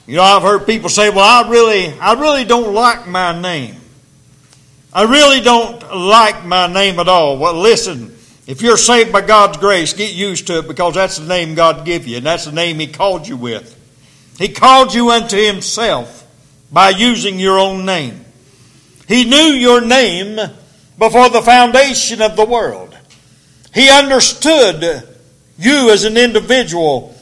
You 0.07 0.17
know, 0.17 0.23
I've 0.23 0.43
heard 0.43 0.67
people 0.67 0.89
say, 0.89 1.11
"Well, 1.11 1.21
I 1.21 1.49
really, 1.49 1.99
I 2.01 2.15
really 2.15 2.45
don't 2.45 2.75
like 2.75 3.07
my 3.07 3.41
name. 3.41 3.77
I 4.93 5.05
really 5.05 5.41
don't 5.41 5.81
like 5.97 6.45
my 6.45 6.67
name 6.67 6.99
at 6.99 7.09
all." 7.09 7.39
Well, 7.39 7.55
listen, 7.55 8.17
if 8.49 8.63
you're 8.63 8.77
saved 8.77 9.13
by 9.13 9.21
God's 9.21 9.59
grace, 9.59 9.93
get 9.93 10.13
used 10.13 10.49
to 10.49 10.59
it 10.59 10.67
because 10.67 10.95
that's 10.95 11.19
the 11.19 11.29
name 11.29 11.55
God 11.55 11.85
gave 11.85 12.09
you, 12.09 12.17
and 12.17 12.27
that's 12.27 12.47
the 12.47 12.53
name 12.53 12.81
He 12.81 12.89
called 12.89 13.29
you 13.29 13.37
with. 13.37 13.79
He 14.39 14.49
called 14.49 14.93
you 14.93 15.11
unto 15.11 15.37
Himself 15.37 16.27
by 16.73 16.91
using 16.91 17.39
your 17.39 17.61
own 17.61 17.87
name. 17.87 18.25
He 19.07 19.25
knew 19.25 19.53
your 19.53 19.81
name 19.81 20.41
before 20.99 21.29
the 21.29 21.43
foundation 21.43 22.23
of 22.23 22.37
the 22.37 22.45
world. 22.45 22.97
He 23.75 23.89
understood 23.89 25.09
you 25.59 25.91
as 25.91 26.05
an 26.05 26.17
individual 26.17 27.17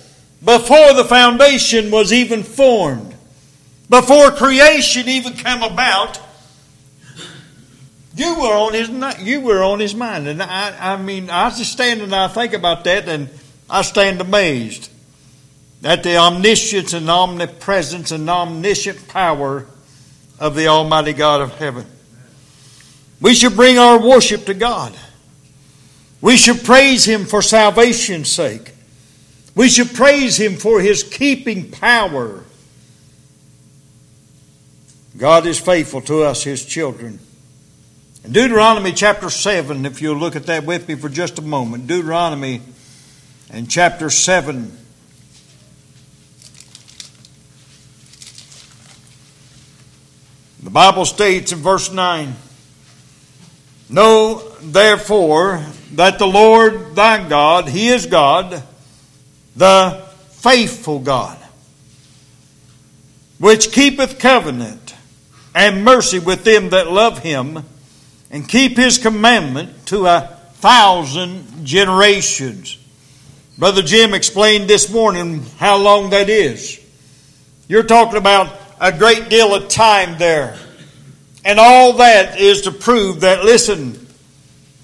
before 0.44 0.94
the 0.94 1.04
foundation 1.04 1.90
was 1.90 2.12
even 2.12 2.42
formed. 2.42 3.14
Before 3.88 4.30
creation 4.30 5.08
even 5.08 5.34
came 5.34 5.62
about, 5.62 6.20
you 8.14 8.40
were 8.40 8.54
on 8.54 8.74
his 8.74 8.88
you 9.20 9.40
were 9.40 9.62
on 9.62 9.80
his 9.80 9.94
mind, 9.94 10.28
and 10.28 10.42
I, 10.42 10.94
I 10.94 10.96
mean, 10.96 11.30
I 11.30 11.50
just 11.50 11.72
stand 11.72 12.00
and 12.00 12.14
I 12.14 12.28
think 12.28 12.52
about 12.52 12.84
that, 12.84 13.08
and 13.08 13.28
I 13.68 13.82
stand 13.82 14.20
amazed 14.20 14.90
at 15.82 16.02
the 16.02 16.16
omniscience 16.16 16.92
and 16.92 17.08
omnipresence 17.08 18.10
and 18.10 18.28
omniscient 18.28 19.08
power 19.08 19.66
of 20.38 20.54
the 20.54 20.66
Almighty 20.66 21.12
God 21.12 21.40
of 21.40 21.56
heaven. 21.56 21.86
We 23.20 23.34
should 23.34 23.54
bring 23.54 23.78
our 23.78 24.00
worship 24.00 24.46
to 24.46 24.54
God. 24.54 24.94
We 26.20 26.36
should 26.36 26.64
praise 26.64 27.04
Him 27.04 27.24
for 27.24 27.42
salvation's 27.42 28.30
sake. 28.30 28.72
We 29.54 29.68
should 29.68 29.94
praise 29.94 30.38
Him 30.38 30.56
for 30.56 30.80
His 30.80 31.02
keeping 31.02 31.70
power. 31.70 32.44
God 35.16 35.46
is 35.46 35.58
faithful 35.58 36.00
to 36.02 36.22
us, 36.22 36.44
His 36.44 36.64
children. 36.64 37.18
In 38.24 38.32
Deuteronomy 38.32 38.92
chapter 38.92 39.28
7, 39.30 39.84
if 39.86 40.00
you'll 40.00 40.16
look 40.16 40.36
at 40.36 40.46
that 40.46 40.64
with 40.64 40.88
me 40.88 40.94
for 40.94 41.08
just 41.08 41.38
a 41.38 41.42
moment, 41.42 41.86
Deuteronomy 41.86 42.62
and 43.50 43.70
chapter 43.70 44.08
7. 44.08 44.76
The 50.62 50.70
Bible 50.70 51.06
states 51.06 51.52
in 51.52 51.58
verse 51.58 51.90
9 51.90 52.34
Know 53.90 54.38
therefore 54.60 55.64
that 55.94 56.20
the 56.20 56.26
Lord 56.26 56.94
thy 56.94 57.28
God, 57.28 57.68
He 57.68 57.88
is 57.88 58.06
God, 58.06 58.62
the 59.56 60.06
faithful 60.30 61.00
God, 61.00 61.36
which 63.38 63.72
keepeth 63.72 64.20
covenant 64.20 64.94
and 65.54 65.84
mercy 65.84 66.20
with 66.20 66.44
them 66.44 66.70
that 66.70 66.90
love 66.90 67.18
Him 67.18 67.64
and 68.30 68.48
keep 68.48 68.76
His 68.76 68.96
commandment 68.96 69.86
to 69.86 70.06
a 70.06 70.38
thousand 70.54 71.66
generations. 71.66 72.78
Brother 73.58 73.82
Jim 73.82 74.14
explained 74.14 74.68
this 74.68 74.90
morning 74.90 75.44
how 75.58 75.78
long 75.78 76.10
that 76.10 76.28
is. 76.28 76.80
You're 77.66 77.82
talking 77.82 78.16
about 78.16 78.56
a 78.80 78.96
great 78.96 79.28
deal 79.28 79.52
of 79.54 79.68
time 79.68 80.16
there. 80.16 80.56
And 81.44 81.58
all 81.58 81.94
that 81.94 82.38
is 82.38 82.62
to 82.62 82.72
prove 82.72 83.20
that, 83.20 83.44
listen, 83.44 84.06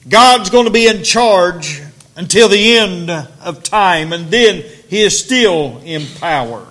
God's 0.09 0.51
going 0.51 0.67
to 0.67 0.73
be 0.73 0.87
in 0.87 1.03
charge 1.03 1.83
until 2.17 2.49
the 2.49 2.77
end 2.77 3.11
of 3.11 3.63
time, 3.63 4.13
and 4.13 4.31
then 4.31 4.65
He 4.89 5.03
is 5.03 5.19
still 5.19 5.81
in 5.85 6.07
power. 6.19 6.67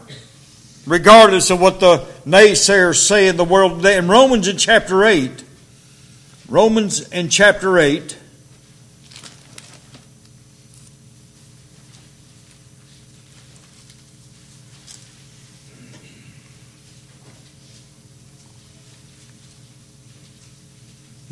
Regardless 0.87 1.49
of 1.49 1.59
what 1.59 1.79
the 1.79 2.05
naysayers 2.25 2.95
say 2.95 3.27
in 3.27 3.37
the 3.37 3.43
world 3.43 3.77
today. 3.77 3.97
In 3.97 4.07
Romans 4.07 4.47
in 4.47 4.57
chapter 4.57 5.03
8, 5.03 5.43
Romans 6.47 7.07
in 7.09 7.29
chapter 7.29 7.77
8, 7.79 8.17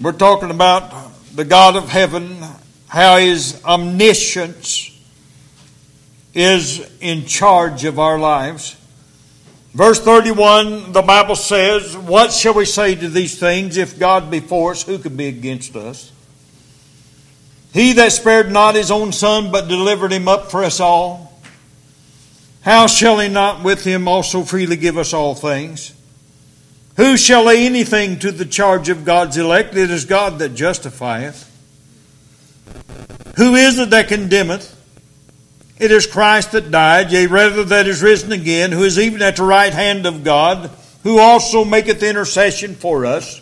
We're 0.01 0.11
talking 0.11 0.49
about 0.49 0.91
the 1.35 1.45
God 1.45 1.75
of 1.75 1.87
heaven, 1.87 2.43
how 2.87 3.17
his 3.17 3.63
omniscience 3.63 4.89
is 6.33 6.89
in 6.99 7.25
charge 7.25 7.85
of 7.85 7.99
our 7.99 8.17
lives. 8.17 8.75
Verse 9.73 9.99
31, 9.99 10.93
the 10.93 11.03
Bible 11.03 11.35
says, 11.35 11.95
What 11.95 12.31
shall 12.31 12.55
we 12.55 12.65
say 12.65 12.95
to 12.95 13.07
these 13.07 13.39
things? 13.39 13.77
If 13.77 13.99
God 13.99 14.31
be 14.31 14.39
for 14.39 14.71
us, 14.71 14.83
who 14.83 14.97
can 14.97 15.15
be 15.15 15.27
against 15.27 15.75
us? 15.75 16.11
He 17.71 17.93
that 17.93 18.11
spared 18.11 18.51
not 18.51 18.75
his 18.75 18.89
own 18.89 19.11
son, 19.11 19.51
but 19.51 19.67
delivered 19.67 20.11
him 20.11 20.27
up 20.27 20.49
for 20.49 20.63
us 20.63 20.79
all, 20.79 21.39
how 22.61 22.87
shall 22.87 23.19
he 23.19 23.29
not 23.29 23.63
with 23.63 23.83
him 23.83 24.07
also 24.07 24.41
freely 24.43 24.75
give 24.75 24.97
us 24.97 25.13
all 25.13 25.35
things? 25.35 25.93
Who 26.97 27.17
shall 27.17 27.43
lay 27.45 27.65
anything 27.65 28.19
to 28.19 28.31
the 28.31 28.45
charge 28.45 28.89
of 28.89 29.05
God's 29.05 29.37
elect? 29.37 29.75
It 29.75 29.89
is 29.89 30.05
God 30.05 30.39
that 30.39 30.49
justifieth. 30.49 31.49
Who 33.37 33.55
is 33.55 33.79
it 33.79 33.89
that 33.89 34.09
condemneth? 34.09 34.79
It 35.79 35.91
is 35.91 36.05
Christ 36.05 36.51
that 36.51 36.69
died, 36.69 37.11
yea, 37.11 37.25
rather 37.25 37.63
that 37.63 37.87
is 37.87 38.03
risen 38.03 38.31
again, 38.31 38.71
who 38.71 38.83
is 38.83 38.99
even 38.99 39.23
at 39.23 39.37
the 39.37 39.43
right 39.43 39.73
hand 39.73 40.05
of 40.05 40.23
God, 40.23 40.69
who 41.01 41.17
also 41.17 41.65
maketh 41.65 42.03
intercession 42.03 42.75
for 42.75 43.05
us. 43.05 43.41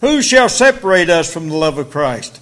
Who 0.00 0.20
shall 0.20 0.48
separate 0.48 1.10
us 1.10 1.32
from 1.32 1.48
the 1.48 1.56
love 1.56 1.78
of 1.78 1.90
Christ? 1.90 2.40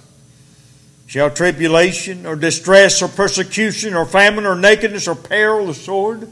Shall 1.05 1.29
tribulation, 1.29 2.25
or 2.25 2.35
distress, 2.35 3.01
or 3.01 3.07
persecution, 3.07 3.93
or 3.93 4.05
famine, 4.05 4.45
or 4.45 4.55
nakedness, 4.55 5.07
or 5.07 5.15
peril, 5.15 5.69
or 5.69 5.73
sword? 5.73 6.31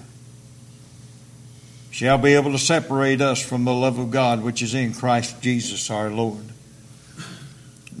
shall 1.91 2.17
be 2.17 2.33
able 2.33 2.53
to 2.53 2.57
separate 2.57 3.21
us 3.21 3.41
from 3.41 3.65
the 3.65 3.73
love 3.73 3.99
of 3.99 4.09
God 4.09 4.41
which 4.41 4.61
is 4.61 4.73
in 4.73 4.93
Christ 4.93 5.41
Jesus 5.41 5.91
our 5.91 6.09
Lord. 6.09 6.45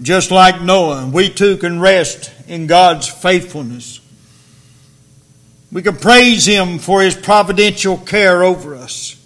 Just 0.01 0.31
like 0.31 0.61
Noah, 0.61 1.07
we 1.07 1.29
too 1.29 1.57
can 1.57 1.79
rest 1.79 2.31
in 2.47 2.65
God's 2.65 3.07
faithfulness. 3.07 3.99
We 5.71 5.81
can 5.81 5.97
praise 5.97 6.45
Him 6.45 6.79
for 6.79 7.01
His 7.01 7.15
providential 7.15 7.97
care 7.97 8.43
over 8.43 8.75
us. 8.75 9.17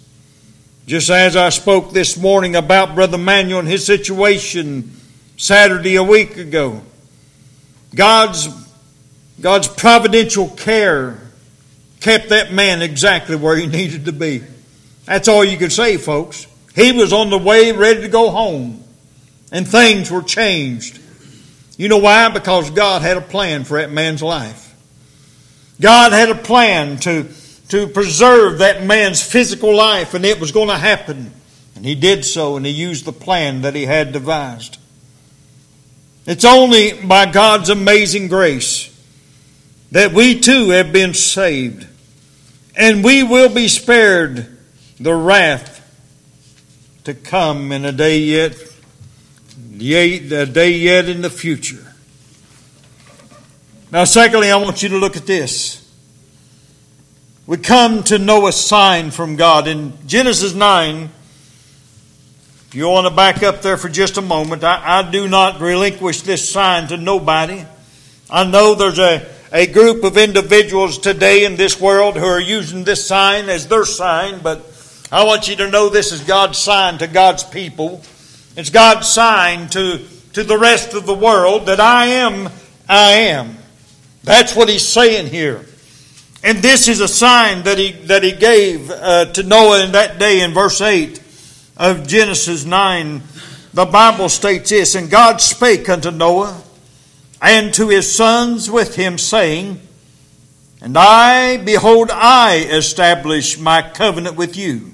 Just 0.86 1.10
as 1.10 1.36
I 1.36 1.48
spoke 1.48 1.92
this 1.92 2.16
morning 2.16 2.56
about 2.56 2.94
Brother 2.94 3.18
Manuel 3.18 3.60
and 3.60 3.68
his 3.68 3.86
situation 3.86 4.92
Saturday 5.36 5.96
a 5.96 6.02
week 6.04 6.36
ago. 6.36 6.82
God's, 7.94 8.48
God's 9.40 9.66
providential 9.66 10.48
care 10.48 11.18
kept 12.00 12.28
that 12.28 12.52
man 12.52 12.82
exactly 12.82 13.34
where 13.34 13.56
he 13.56 13.66
needed 13.66 14.04
to 14.04 14.12
be. 14.12 14.42
That's 15.06 15.28
all 15.28 15.44
you 15.44 15.56
can 15.56 15.70
say, 15.70 15.96
folks. 15.96 16.46
He 16.74 16.92
was 16.92 17.12
on 17.12 17.30
the 17.30 17.38
way 17.38 17.72
ready 17.72 18.02
to 18.02 18.08
go 18.08 18.30
home, 18.30 18.84
and 19.50 19.66
things 19.66 20.10
were 20.10 20.22
changed. 20.22 21.00
You 21.78 21.88
know 21.88 21.98
why? 21.98 22.28
Because 22.28 22.70
God 22.70 23.02
had 23.02 23.16
a 23.16 23.22
plan 23.22 23.64
for 23.64 23.78
that 23.78 23.90
man's 23.90 24.22
life. 24.22 24.74
God 25.80 26.12
had 26.12 26.30
a 26.30 26.34
plan 26.34 26.98
to, 26.98 27.28
to 27.68 27.86
preserve 27.86 28.58
that 28.58 28.84
man's 28.84 29.22
physical 29.22 29.74
life, 29.74 30.14
and 30.14 30.24
it 30.24 30.40
was 30.40 30.52
going 30.52 30.68
to 30.68 30.76
happen. 30.76 31.32
And 31.76 31.84
he 31.84 31.94
did 31.94 32.24
so, 32.24 32.56
and 32.56 32.66
he 32.66 32.72
used 32.72 33.04
the 33.04 33.12
plan 33.12 33.62
that 33.62 33.74
he 33.74 33.84
had 33.84 34.12
devised. 34.12 34.78
It's 36.26 36.44
only 36.44 36.92
by 36.92 37.30
God's 37.30 37.68
amazing 37.68 38.28
grace 38.28 38.92
that 39.92 40.12
we 40.12 40.40
too 40.40 40.70
have 40.70 40.92
been 40.92 41.14
saved, 41.14 41.86
and 42.74 43.04
we 43.04 43.22
will 43.22 43.48
be 43.48 43.68
spared 43.68 44.55
the 44.98 45.14
wrath 45.14 45.82
to 47.04 47.14
come 47.14 47.72
in 47.72 47.84
a 47.84 47.92
day 47.92 48.18
yet, 48.18 48.56
a 49.80 50.46
day 50.46 50.70
yet 50.70 51.08
in 51.08 51.22
the 51.22 51.30
future. 51.30 51.94
Now, 53.92 54.04
secondly, 54.04 54.50
I 54.50 54.56
want 54.56 54.82
you 54.82 54.88
to 54.90 54.96
look 54.96 55.16
at 55.16 55.26
this. 55.26 55.82
We 57.46 57.58
come 57.58 58.02
to 58.04 58.18
know 58.18 58.48
a 58.48 58.52
sign 58.52 59.12
from 59.12 59.36
God. 59.36 59.68
In 59.68 59.92
Genesis 60.06 60.54
9, 60.54 61.08
if 62.68 62.74
you 62.74 62.88
want 62.88 63.06
to 63.06 63.14
back 63.14 63.44
up 63.44 63.62
there 63.62 63.76
for 63.76 63.88
just 63.88 64.16
a 64.16 64.22
moment, 64.22 64.64
I, 64.64 64.98
I 64.98 65.10
do 65.10 65.28
not 65.28 65.60
relinquish 65.60 66.22
this 66.22 66.50
sign 66.50 66.88
to 66.88 66.96
nobody. 66.96 67.64
I 68.28 68.42
know 68.44 68.74
there's 68.74 68.98
a, 68.98 69.24
a 69.52 69.68
group 69.68 70.02
of 70.02 70.16
individuals 70.16 70.98
today 70.98 71.44
in 71.44 71.54
this 71.54 71.80
world 71.80 72.16
who 72.16 72.24
are 72.24 72.40
using 72.40 72.82
this 72.82 73.06
sign 73.06 73.48
as 73.48 73.68
their 73.68 73.84
sign, 73.84 74.40
but 74.40 74.75
I 75.16 75.24
want 75.24 75.48
you 75.48 75.56
to 75.56 75.70
know 75.70 75.88
this 75.88 76.12
is 76.12 76.20
God's 76.20 76.58
sign 76.58 76.98
to 76.98 77.06
God's 77.06 77.42
people. 77.42 78.02
It's 78.54 78.68
God's 78.68 79.08
sign 79.08 79.66
to, 79.68 80.04
to 80.34 80.44
the 80.44 80.58
rest 80.58 80.92
of 80.92 81.06
the 81.06 81.14
world 81.14 81.68
that 81.68 81.80
I 81.80 82.04
am, 82.04 82.50
I 82.86 83.12
am. 83.12 83.56
That's 84.24 84.54
what 84.54 84.68
he's 84.68 84.86
saying 84.86 85.28
here. 85.28 85.64
And 86.44 86.58
this 86.58 86.86
is 86.86 87.00
a 87.00 87.08
sign 87.08 87.62
that 87.62 87.78
he, 87.78 87.92
that 87.92 88.24
he 88.24 88.32
gave 88.32 88.90
uh, 88.90 89.32
to 89.32 89.42
Noah 89.42 89.86
in 89.86 89.92
that 89.92 90.18
day 90.18 90.42
in 90.42 90.52
verse 90.52 90.82
8 90.82 91.18
of 91.78 92.06
Genesis 92.06 92.66
9. 92.66 93.22
The 93.72 93.86
Bible 93.86 94.28
states 94.28 94.68
this 94.68 94.94
And 94.94 95.08
God 95.08 95.40
spake 95.40 95.88
unto 95.88 96.10
Noah 96.10 96.60
and 97.40 97.72
to 97.72 97.88
his 97.88 98.14
sons 98.14 98.70
with 98.70 98.96
him, 98.96 99.16
saying, 99.16 99.80
And 100.82 100.94
I, 100.94 101.56
behold, 101.56 102.10
I 102.10 102.56
establish 102.68 103.56
my 103.56 103.80
covenant 103.80 104.36
with 104.36 104.58
you 104.58 104.92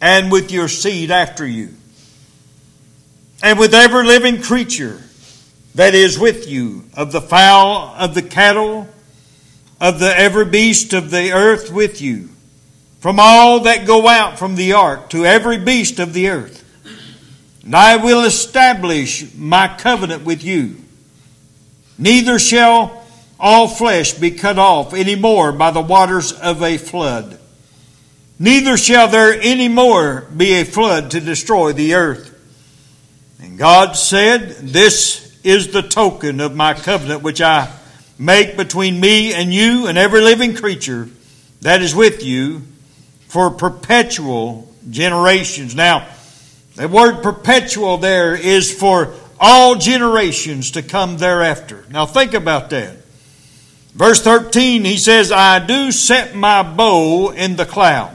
and 0.00 0.30
with 0.30 0.50
your 0.50 0.68
seed 0.68 1.10
after 1.10 1.46
you, 1.46 1.70
and 3.42 3.58
with 3.58 3.74
every 3.74 4.06
living 4.06 4.42
creature 4.42 5.00
that 5.74 5.94
is 5.94 6.18
with 6.18 6.48
you, 6.48 6.84
of 6.94 7.12
the 7.12 7.20
fowl, 7.20 7.94
of 7.98 8.14
the 8.14 8.22
cattle, 8.22 8.88
of 9.80 9.98
the 9.98 10.16
every 10.16 10.44
beast 10.44 10.92
of 10.92 11.10
the 11.10 11.32
earth 11.32 11.70
with 11.72 12.00
you, 12.00 12.28
from 13.00 13.18
all 13.18 13.60
that 13.60 13.86
go 13.86 14.06
out 14.06 14.38
from 14.38 14.54
the 14.54 14.72
ark 14.72 15.10
to 15.10 15.26
every 15.26 15.58
beast 15.58 15.98
of 15.98 16.12
the 16.12 16.28
earth. 16.28 16.62
And 17.64 17.74
I 17.74 17.96
will 17.96 18.24
establish 18.24 19.34
my 19.34 19.68
covenant 19.68 20.24
with 20.24 20.44
you. 20.44 20.76
Neither 21.98 22.38
shall 22.38 23.04
all 23.38 23.68
flesh 23.68 24.14
be 24.14 24.30
cut 24.30 24.58
off 24.58 24.94
any 24.94 25.16
more 25.16 25.52
by 25.52 25.70
the 25.70 25.80
waters 25.80 26.32
of 26.32 26.62
a 26.62 26.78
flood 26.78 27.38
Neither 28.38 28.76
shall 28.76 29.08
there 29.08 29.32
any 29.40 29.68
more 29.68 30.22
be 30.36 30.54
a 30.54 30.64
flood 30.64 31.12
to 31.12 31.20
destroy 31.20 31.72
the 31.72 31.94
earth. 31.94 32.30
And 33.40 33.58
God 33.58 33.92
said, 33.92 34.50
This 34.50 35.38
is 35.44 35.72
the 35.72 35.82
token 35.82 36.40
of 36.40 36.56
my 36.56 36.74
covenant 36.74 37.22
which 37.22 37.40
I 37.40 37.72
make 38.18 38.56
between 38.56 38.98
me 38.98 39.32
and 39.32 39.52
you 39.52 39.86
and 39.86 39.98
every 39.98 40.20
living 40.20 40.56
creature 40.56 41.08
that 41.60 41.82
is 41.82 41.94
with 41.94 42.24
you 42.24 42.62
for 43.28 43.50
perpetual 43.50 44.68
generations. 44.90 45.74
Now, 45.74 46.08
the 46.76 46.88
word 46.88 47.22
perpetual 47.22 47.98
there 47.98 48.34
is 48.34 48.72
for 48.72 49.14
all 49.38 49.76
generations 49.76 50.72
to 50.72 50.82
come 50.82 51.18
thereafter. 51.18 51.84
Now, 51.90 52.06
think 52.06 52.34
about 52.34 52.70
that. 52.70 52.96
Verse 53.94 54.22
13, 54.22 54.84
he 54.84 54.96
says, 54.96 55.30
I 55.30 55.64
do 55.64 55.92
set 55.92 56.34
my 56.34 56.62
bow 56.62 57.30
in 57.30 57.56
the 57.56 57.66
cloud. 57.66 58.13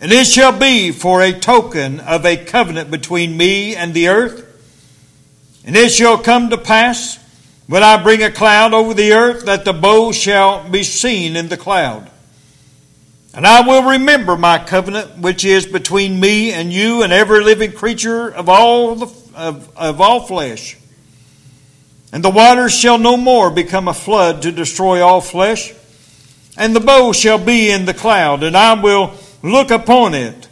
And 0.00 0.12
it 0.12 0.26
shall 0.26 0.56
be 0.56 0.92
for 0.92 1.22
a 1.22 1.32
token 1.32 2.00
of 2.00 2.26
a 2.26 2.36
covenant 2.36 2.90
between 2.90 3.36
me 3.36 3.74
and 3.74 3.94
the 3.94 4.08
earth. 4.08 4.42
And 5.64 5.74
it 5.74 5.90
shall 5.90 6.18
come 6.18 6.50
to 6.50 6.58
pass, 6.58 7.18
when 7.66 7.82
I 7.82 8.02
bring 8.02 8.22
a 8.22 8.30
cloud 8.30 8.74
over 8.74 8.94
the 8.94 9.12
earth, 9.12 9.46
that 9.46 9.64
the 9.64 9.72
bow 9.72 10.12
shall 10.12 10.68
be 10.68 10.82
seen 10.82 11.34
in 11.34 11.48
the 11.48 11.56
cloud. 11.56 12.10
And 13.34 13.46
I 13.46 13.66
will 13.66 13.90
remember 13.90 14.36
my 14.36 14.58
covenant, 14.58 15.18
which 15.18 15.44
is 15.44 15.66
between 15.66 16.20
me 16.20 16.52
and 16.52 16.72
you 16.72 17.02
and 17.02 17.12
every 17.12 17.42
living 17.42 17.72
creature 17.72 18.28
of 18.28 18.48
all, 18.48 18.94
the, 18.94 19.06
of, 19.34 19.76
of 19.76 20.00
all 20.00 20.20
flesh. 20.20 20.76
And 22.12 22.22
the 22.22 22.30
waters 22.30 22.74
shall 22.74 22.98
no 22.98 23.16
more 23.16 23.50
become 23.50 23.88
a 23.88 23.94
flood 23.94 24.42
to 24.42 24.52
destroy 24.52 25.02
all 25.02 25.20
flesh. 25.20 25.74
And 26.56 26.74
the 26.74 26.80
bow 26.80 27.12
shall 27.12 27.38
be 27.38 27.70
in 27.70 27.84
the 27.84 27.92
cloud, 27.92 28.42
and 28.42 28.56
I 28.56 28.80
will 28.80 29.14
Look 29.42 29.70
upon 29.70 30.14
it 30.14 30.48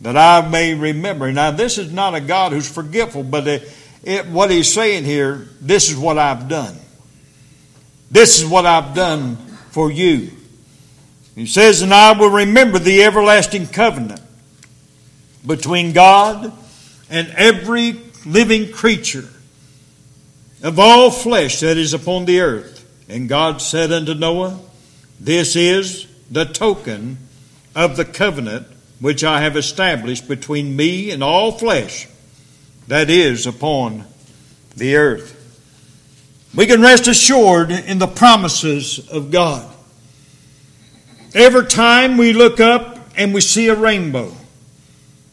that 0.00 0.16
I 0.16 0.48
may 0.48 0.74
remember. 0.74 1.32
Now, 1.32 1.50
this 1.50 1.78
is 1.78 1.92
not 1.92 2.14
a 2.14 2.20
God 2.20 2.52
who's 2.52 2.68
forgetful, 2.68 3.24
but 3.24 3.46
it, 3.46 3.76
it, 4.02 4.26
what 4.26 4.50
he's 4.50 4.72
saying 4.72 5.04
here, 5.04 5.48
this 5.60 5.90
is 5.90 5.96
what 5.96 6.18
I've 6.18 6.48
done. 6.48 6.76
This 8.10 8.40
is 8.40 8.46
what 8.46 8.64
I've 8.64 8.94
done 8.94 9.36
for 9.70 9.90
you. 9.90 10.30
He 11.34 11.46
says, 11.46 11.82
And 11.82 11.92
I 11.92 12.18
will 12.18 12.30
remember 12.30 12.78
the 12.78 13.02
everlasting 13.02 13.66
covenant 13.66 14.20
between 15.46 15.92
God 15.92 16.52
and 17.10 17.28
every 17.36 18.00
living 18.26 18.72
creature 18.72 19.28
of 20.62 20.78
all 20.78 21.10
flesh 21.10 21.60
that 21.60 21.76
is 21.76 21.94
upon 21.94 22.24
the 22.24 22.40
earth. 22.40 22.84
And 23.08 23.28
God 23.28 23.62
said 23.62 23.92
unto 23.92 24.14
Noah, 24.14 24.58
This 25.20 25.56
is 25.56 26.06
the 26.30 26.44
token 26.44 27.18
of 27.78 27.96
the 27.96 28.04
covenant 28.04 28.66
which 28.98 29.22
I 29.22 29.42
have 29.42 29.56
established 29.56 30.26
between 30.26 30.74
me 30.74 31.12
and 31.12 31.22
all 31.22 31.52
flesh 31.52 32.08
that 32.88 33.08
is 33.08 33.46
upon 33.46 34.04
the 34.76 34.96
earth. 34.96 35.36
We 36.56 36.66
can 36.66 36.82
rest 36.82 37.06
assured 37.06 37.70
in 37.70 38.00
the 38.00 38.08
promises 38.08 39.08
of 39.08 39.30
God. 39.30 39.72
Every 41.34 41.66
time 41.66 42.16
we 42.16 42.32
look 42.32 42.58
up 42.58 42.98
and 43.16 43.32
we 43.32 43.40
see 43.40 43.68
a 43.68 43.76
rainbow, 43.76 44.32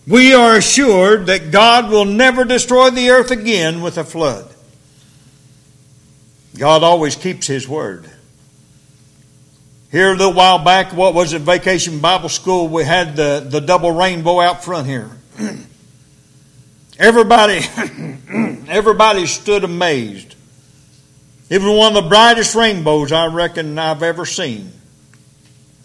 we 0.05 0.36
are 0.36 0.55
assured 0.55 1.25
that 1.25 1.49
God 1.49 1.89
will 1.89 2.05
never 2.05 2.45
destroy 2.45 2.91
the 2.91 3.10
earth 3.10 3.31
again 3.31 3.81
with 3.81 3.97
a 3.97 4.03
flood. 4.03 4.47
God 6.55 6.84
always 6.84 7.15
keeps 7.15 7.47
His 7.47 7.67
word. 7.67 8.08
Here 9.95 10.12
a 10.12 10.13
little 10.13 10.34
while 10.34 10.60
back, 10.60 10.91
what 10.91 11.13
was 11.13 11.31
it, 11.31 11.43
Vacation 11.43 11.99
Bible 11.99 12.27
School, 12.27 12.67
we 12.67 12.84
had 12.84 13.15
the, 13.15 13.47
the 13.49 13.62
double 13.62 13.91
rainbow 13.91 14.41
out 14.41 14.62
front 14.62 14.88
here. 14.88 15.10
everybody, 16.99 17.62
everybody 18.67 19.25
stood 19.25 19.63
amazed. 19.63 20.36
It 21.49 21.62
was 21.62 21.71
one 21.71 21.95
of 21.95 22.03
the 22.03 22.10
brightest 22.10 22.55
rainbows 22.55 23.13
I 23.13 23.27
reckon 23.27 23.79
I've 23.79 24.03
ever 24.03 24.25
seen. 24.25 24.73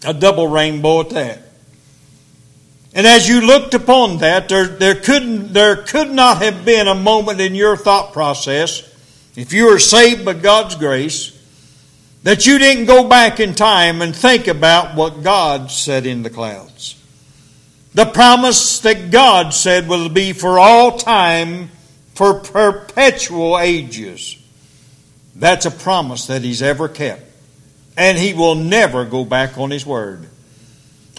A 0.05 0.13
double 0.13 0.49
rainbow 0.49 0.99
at 0.99 1.11
that. 1.11 1.43
And 2.93 3.07
as 3.07 3.29
you 3.29 3.39
looked 3.39 3.75
upon 3.75 4.17
that, 4.17 4.49
there, 4.49 4.67
there, 4.67 4.95
couldn't, 4.95 5.53
there 5.53 5.77
could 5.77 6.11
not 6.11 6.41
have 6.41 6.65
been 6.65 6.89
a 6.89 6.95
moment 6.95 7.39
in 7.39 7.55
your 7.55 7.77
thought 7.77 8.11
process, 8.11 8.81
if 9.37 9.53
you 9.53 9.67
were 9.67 9.79
saved 9.79 10.25
by 10.25 10.33
God's 10.33 10.75
grace, 10.75 11.40
that 12.23 12.45
you 12.45 12.57
didn't 12.59 12.85
go 12.85 13.07
back 13.07 13.39
in 13.39 13.53
time 13.53 14.01
and 14.01 14.15
think 14.15 14.47
about 14.47 14.95
what 14.95 15.23
God 15.23 15.71
said 15.71 16.05
in 16.05 16.23
the 16.23 16.29
clouds. 16.29 16.95
The 17.93 18.05
promise 18.05 18.79
that 18.79 19.11
God 19.11 19.53
said 19.53 19.87
will 19.87 20.09
be 20.09 20.33
for 20.33 20.59
all 20.59 20.97
time, 20.97 21.69
for 22.15 22.35
perpetual 22.35 23.59
ages. 23.59 24.37
That's 25.35 25.65
a 25.65 25.71
promise 25.71 26.27
that 26.27 26.43
He's 26.43 26.61
ever 26.61 26.87
kept. 26.87 27.23
And 27.97 28.17
He 28.17 28.33
will 28.33 28.55
never 28.55 29.03
go 29.03 29.25
back 29.25 29.57
on 29.57 29.71
His 29.71 29.85
word. 29.85 30.27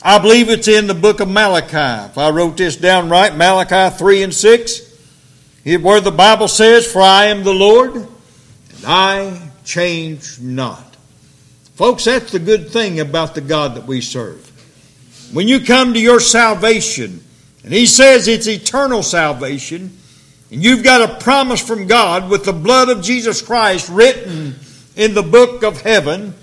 I 0.02 0.18
believe 0.18 0.48
it's 0.48 0.68
in 0.68 0.86
the 0.86 0.94
book 0.94 1.20
of 1.20 1.28
Malachi. 1.28 2.10
If 2.10 2.18
I 2.18 2.30
wrote 2.30 2.56
this 2.56 2.76
down 2.76 3.08
right, 3.08 3.34
Malachi 3.34 3.96
3 3.96 4.22
and 4.22 4.34
6, 4.34 4.98
where 5.80 6.00
the 6.00 6.10
Bible 6.10 6.48
says, 6.48 6.90
For 6.90 7.02
I 7.02 7.26
am 7.26 7.44
the 7.44 7.54
Lord, 7.54 7.94
and 7.94 8.08
I 8.84 9.50
change 9.64 10.40
not. 10.40 10.91
Folks, 11.74 12.04
that's 12.04 12.32
the 12.32 12.38
good 12.38 12.68
thing 12.68 13.00
about 13.00 13.34
the 13.34 13.40
God 13.40 13.76
that 13.76 13.86
we 13.86 14.02
serve. 14.02 14.50
When 15.32 15.48
you 15.48 15.60
come 15.60 15.94
to 15.94 16.00
your 16.00 16.20
salvation, 16.20 17.24
and 17.64 17.72
He 17.72 17.86
says 17.86 18.28
it's 18.28 18.46
eternal 18.46 19.02
salvation, 19.02 19.96
and 20.50 20.62
you've 20.62 20.84
got 20.84 21.08
a 21.10 21.20
promise 21.22 21.66
from 21.66 21.86
God 21.86 22.28
with 22.28 22.44
the 22.44 22.52
blood 22.52 22.90
of 22.90 23.02
Jesus 23.02 23.40
Christ 23.40 23.88
written 23.88 24.56
in 24.96 25.14
the 25.14 25.22
book 25.22 25.62
of 25.62 25.80
heaven, 25.80 26.34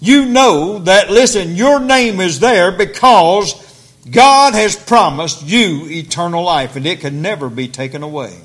you 0.00 0.26
know 0.26 0.80
that, 0.80 1.10
listen, 1.10 1.54
your 1.54 1.78
name 1.78 2.20
is 2.20 2.40
there 2.40 2.72
because 2.72 3.54
God 4.10 4.54
has 4.54 4.74
promised 4.74 5.44
you 5.44 5.86
eternal 5.88 6.42
life, 6.42 6.74
and 6.74 6.84
it 6.86 7.00
can 7.00 7.22
never 7.22 7.48
be 7.48 7.68
taken 7.68 8.02
away. 8.02 8.36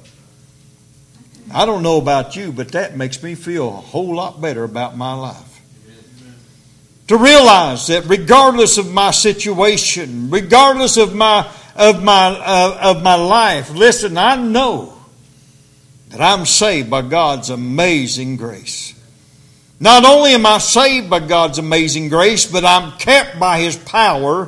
I 1.51 1.65
don't 1.65 1.81
know 1.81 1.97
about 1.97 2.35
you, 2.35 2.51
but 2.51 2.73
that 2.73 2.95
makes 2.95 3.23
me 3.23 3.33
feel 3.33 3.69
a 3.69 3.71
whole 3.71 4.15
lot 4.15 4.39
better 4.39 4.63
about 4.63 4.95
my 4.95 5.13
life 5.13 5.50
to 7.11 7.17
realize 7.17 7.87
that 7.87 8.05
regardless 8.05 8.77
of 8.77 8.89
my 8.89 9.11
situation, 9.11 10.29
regardless 10.29 10.95
of 10.95 11.13
my 11.13 11.45
of 11.75 12.01
my 12.01 12.27
uh, 12.27 12.79
of 12.83 13.03
my 13.03 13.15
life, 13.15 13.69
listen, 13.71 14.17
I 14.17 14.37
know 14.37 14.97
that 16.07 16.21
I'm 16.21 16.45
saved 16.45 16.89
by 16.89 17.01
God's 17.01 17.49
amazing 17.49 18.37
grace. 18.37 18.97
Not 19.77 20.05
only 20.05 20.31
am 20.31 20.45
I 20.45 20.59
saved 20.59 21.09
by 21.09 21.19
God's 21.19 21.57
amazing 21.57 22.07
grace, 22.07 22.49
but 22.49 22.63
I'm 22.63 22.97
kept 22.97 23.37
by 23.37 23.59
His 23.59 23.75
power, 23.75 24.47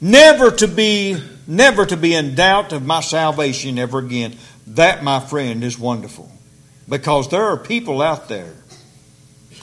never 0.00 0.50
to 0.50 0.66
be 0.66 1.16
never 1.46 1.86
to 1.86 1.96
be 1.96 2.16
in 2.16 2.34
doubt 2.34 2.72
of 2.72 2.84
my 2.84 3.02
salvation 3.02 3.78
ever 3.78 4.00
again. 4.00 4.36
That, 4.66 5.04
my 5.04 5.20
friend, 5.20 5.62
is 5.62 5.78
wonderful, 5.78 6.28
because 6.88 7.30
there 7.30 7.44
are 7.44 7.56
people 7.56 8.02
out 8.02 8.28
there 8.28 8.52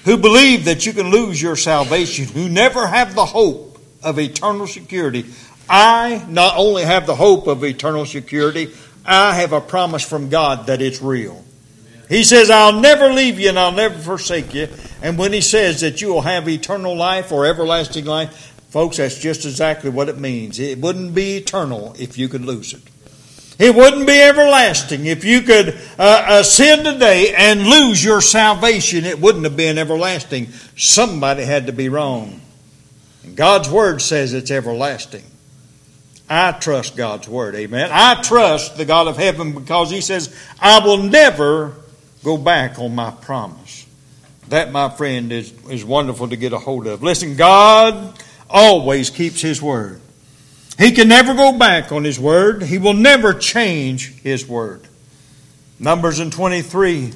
who 0.05 0.17
believe 0.17 0.65
that 0.65 0.85
you 0.85 0.93
can 0.93 1.09
lose 1.09 1.41
your 1.41 1.55
salvation, 1.55 2.25
who 2.25 2.49
never 2.49 2.87
have 2.87 3.15
the 3.15 3.25
hope 3.25 3.79
of 4.03 4.19
eternal 4.19 4.67
security. 4.67 5.25
I 5.69 6.25
not 6.29 6.55
only 6.57 6.83
have 6.83 7.05
the 7.05 7.15
hope 7.15 7.47
of 7.47 7.63
eternal 7.63 8.05
security, 8.05 8.71
I 9.05 9.35
have 9.35 9.53
a 9.53 9.61
promise 9.61 10.07
from 10.07 10.29
God 10.29 10.67
that 10.67 10.81
it's 10.81 11.01
real. 11.01 11.43
He 12.09 12.23
says, 12.23 12.49
I'll 12.49 12.79
never 12.79 13.09
leave 13.09 13.39
you 13.39 13.49
and 13.49 13.59
I'll 13.59 13.71
never 13.71 13.97
forsake 13.97 14.53
you. 14.53 14.69
And 15.01 15.17
when 15.17 15.33
He 15.33 15.41
says 15.41 15.81
that 15.81 16.01
you 16.01 16.09
will 16.09 16.21
have 16.21 16.47
eternal 16.47 16.95
life 16.95 17.31
or 17.31 17.45
everlasting 17.45 18.05
life, 18.05 18.53
folks, 18.69 18.97
that's 18.97 19.19
just 19.19 19.45
exactly 19.45 19.89
what 19.89 20.07
it 20.07 20.17
means. 20.17 20.59
It 20.59 20.79
wouldn't 20.79 21.13
be 21.13 21.37
eternal 21.37 21.95
if 21.99 22.17
you 22.17 22.29
could 22.29 22.45
lose 22.45 22.73
it. 22.73 22.81
It 23.59 23.73
wouldn't 23.73 24.05
be 24.05 24.21
everlasting. 24.21 25.07
If 25.07 25.23
you 25.23 25.41
could 25.41 25.69
uh, 25.97 26.25
uh, 26.27 26.43
sin 26.43 26.83
today 26.83 27.33
and 27.35 27.63
lose 27.63 28.03
your 28.03 28.21
salvation, 28.21 29.03
it 29.03 29.19
wouldn't 29.19 29.45
have 29.45 29.57
been 29.57 29.79
everlasting. 29.79 30.49
Somebody 30.75 31.43
had 31.43 31.65
to 31.65 31.73
be 31.73 31.89
wrong. 31.89 32.39
And 33.23 33.35
God's 33.35 33.69
Word 33.69 34.01
says 34.01 34.33
it's 34.33 34.51
everlasting. 34.51 35.23
I 36.29 36.51
trust 36.51 36.95
God's 36.95 37.27
Word. 37.27 37.55
Amen. 37.55 37.89
I 37.91 38.21
trust 38.21 38.77
the 38.77 38.85
God 38.85 39.07
of 39.07 39.17
heaven 39.17 39.53
because 39.53 39.89
He 39.89 40.01
says, 40.01 40.35
I 40.59 40.85
will 40.85 40.97
never 41.03 41.75
go 42.23 42.37
back 42.37 42.77
on 42.77 42.93
my 42.93 43.09
promise. 43.09 43.87
That, 44.49 44.71
my 44.71 44.89
friend, 44.89 45.31
is, 45.31 45.51
is 45.67 45.83
wonderful 45.83 46.29
to 46.29 46.35
get 46.35 46.53
a 46.53 46.59
hold 46.59 46.85
of. 46.85 47.01
Listen, 47.01 47.35
God 47.35 48.21
always 48.49 49.09
keeps 49.09 49.41
His 49.41 49.61
Word. 49.61 49.99
He 50.77 50.91
can 50.91 51.07
never 51.07 51.33
go 51.33 51.57
back 51.57 51.91
on 51.91 52.03
His 52.03 52.19
word. 52.19 52.63
He 52.63 52.77
will 52.77 52.93
never 52.93 53.33
change 53.33 54.13
His 54.21 54.47
word. 54.47 54.87
Numbers 55.79 56.19
in 56.19 56.29
23. 56.29 57.13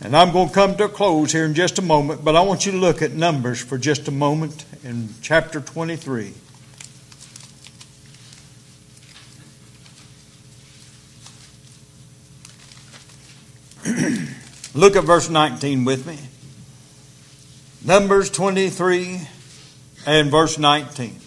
And 0.00 0.16
I'm 0.16 0.32
going 0.32 0.48
to 0.48 0.54
come 0.54 0.76
to 0.76 0.84
a 0.84 0.88
close 0.88 1.32
here 1.32 1.44
in 1.44 1.54
just 1.54 1.78
a 1.78 1.82
moment, 1.82 2.24
but 2.24 2.36
I 2.36 2.40
want 2.40 2.66
you 2.66 2.72
to 2.72 2.78
look 2.78 3.00
at 3.00 3.12
Numbers 3.12 3.62
for 3.62 3.78
just 3.78 4.08
a 4.08 4.10
moment 4.10 4.64
in 4.82 5.10
chapter 5.22 5.60
23. 5.60 6.34
look 14.74 14.96
at 14.96 15.04
verse 15.04 15.28
19 15.30 15.84
with 15.84 16.06
me. 16.06 16.18
Numbers 17.86 18.30
23 18.30 19.20
and 20.06 20.30
verse 20.30 20.58
19. 20.58 21.20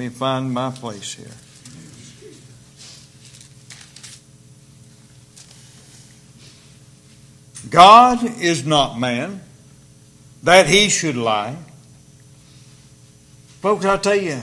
Me 0.00 0.08
find 0.08 0.50
my 0.50 0.70
place 0.70 1.12
here. 1.12 1.26
God 7.68 8.24
is 8.40 8.64
not 8.64 8.98
man 8.98 9.42
that 10.42 10.66
he 10.66 10.88
should 10.88 11.16
lie. 11.16 11.54
Folks, 13.60 13.84
I'll 13.84 13.98
tell 13.98 14.16
you, 14.16 14.40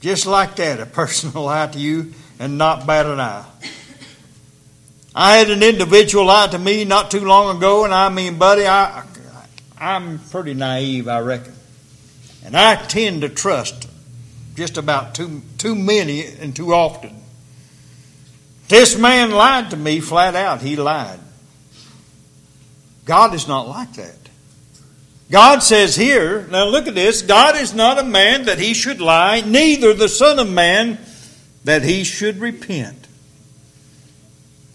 just 0.00 0.24
like 0.24 0.56
that, 0.56 0.80
a 0.80 0.86
person 0.86 1.32
will 1.34 1.44
lie 1.44 1.66
to 1.72 1.78
you 1.78 2.14
and 2.38 2.56
not 2.56 2.86
bat 2.86 3.04
an 3.04 3.20
eye. 3.20 3.44
I 5.14 5.36
had 5.36 5.50
an 5.50 5.62
individual 5.62 6.24
lie 6.24 6.46
to 6.46 6.58
me 6.58 6.86
not 6.86 7.10
too 7.10 7.20
long 7.26 7.58
ago, 7.58 7.84
and 7.84 7.92
I 7.92 8.08
mean, 8.08 8.38
buddy, 8.38 8.66
I, 8.66 9.04
I'm 9.78 10.18
pretty 10.18 10.54
naive, 10.54 11.06
I 11.06 11.20
reckon. 11.20 11.59
And 12.44 12.56
I 12.56 12.76
tend 12.76 13.22
to 13.22 13.28
trust 13.28 13.88
just 14.54 14.78
about 14.78 15.14
too, 15.14 15.42
too 15.58 15.74
many 15.74 16.26
and 16.26 16.54
too 16.54 16.74
often. 16.74 17.16
This 18.68 18.96
man 18.96 19.30
lied 19.30 19.70
to 19.70 19.76
me 19.76 20.00
flat 20.00 20.34
out. 20.34 20.62
He 20.62 20.76
lied. 20.76 21.20
God 23.04 23.34
is 23.34 23.48
not 23.48 23.68
like 23.68 23.94
that. 23.94 24.16
God 25.30 25.62
says 25.62 25.94
here, 25.94 26.46
now 26.50 26.66
look 26.66 26.88
at 26.88 26.94
this 26.94 27.22
God 27.22 27.56
is 27.56 27.72
not 27.72 27.98
a 27.98 28.04
man 28.04 28.44
that 28.46 28.58
he 28.58 28.74
should 28.74 29.00
lie, 29.00 29.40
neither 29.40 29.94
the 29.94 30.08
Son 30.08 30.38
of 30.38 30.50
Man 30.50 30.98
that 31.64 31.82
he 31.82 32.04
should 32.04 32.38
repent? 32.38 33.06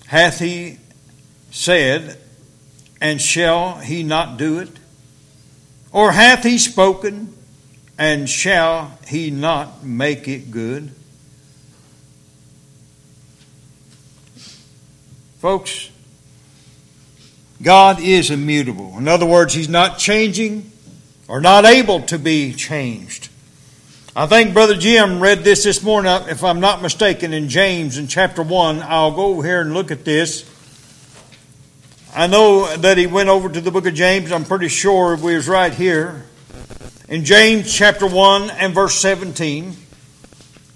Hath 0.07 0.39
he 0.39 0.77
said, 1.51 2.17
and 3.01 3.21
shall 3.21 3.79
he 3.79 4.03
not 4.03 4.37
do 4.37 4.59
it? 4.59 4.69
Or 5.91 6.11
hath 6.11 6.43
he 6.43 6.57
spoken, 6.57 7.34
and 7.97 8.29
shall 8.29 8.97
he 9.07 9.31
not 9.31 9.83
make 9.83 10.27
it 10.27 10.51
good? 10.51 10.91
Folks, 15.39 15.89
God 17.61 17.99
is 17.99 18.31
immutable. 18.31 18.97
In 18.97 19.07
other 19.07 19.25
words, 19.25 19.53
He's 19.53 19.69
not 19.69 19.97
changing 19.97 20.71
or 21.27 21.39
not 21.39 21.65
able 21.65 22.01
to 22.01 22.19
be 22.19 22.53
changed. 22.53 23.29
I 24.15 24.27
think 24.27 24.53
Brother 24.53 24.75
Jim 24.75 25.19
read 25.19 25.43
this 25.43 25.63
this 25.63 25.83
morning, 25.83 26.09
uh, 26.09 26.25
if 26.29 26.43
I'm 26.43 26.61
not 26.61 26.81
mistaken, 26.81 27.33
in 27.33 27.49
James 27.49 27.97
in 27.97 28.07
chapter 28.07 28.41
1. 28.41 28.81
I'll 28.81 29.11
go 29.11 29.25
over 29.25 29.43
here 29.43 29.61
and 29.61 29.73
look 29.73 29.91
at 29.91 30.05
this. 30.05 30.49
I 32.15 32.27
know 32.27 32.73
that 32.77 32.97
he 32.97 33.07
went 33.07 33.27
over 33.27 33.49
to 33.49 33.59
the 33.59 33.71
book 33.71 33.85
of 33.85 33.93
James. 33.93 34.31
I'm 34.31 34.45
pretty 34.45 34.69
sure 34.69 35.17
we 35.17 35.35
was 35.35 35.49
right 35.49 35.73
here. 35.73 36.25
In 37.07 37.23
James 37.23 37.71
chapter 37.71 38.07
1 38.07 38.49
and 38.49 38.73
verse 38.73 38.95
17, 38.95 39.75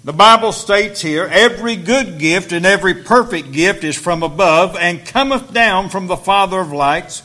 the 0.04 0.12
Bible 0.12 0.52
states 0.52 1.00
here, 1.00 1.28
Every 1.28 1.74
good 1.74 2.20
gift 2.20 2.52
and 2.52 2.64
every 2.64 2.94
perfect 2.94 3.50
gift 3.50 3.82
is 3.82 3.96
from 3.96 4.22
above 4.22 4.76
and 4.76 5.04
cometh 5.04 5.52
down 5.52 5.88
from 5.88 6.06
the 6.06 6.16
Father 6.16 6.60
of 6.60 6.70
lights, 6.70 7.24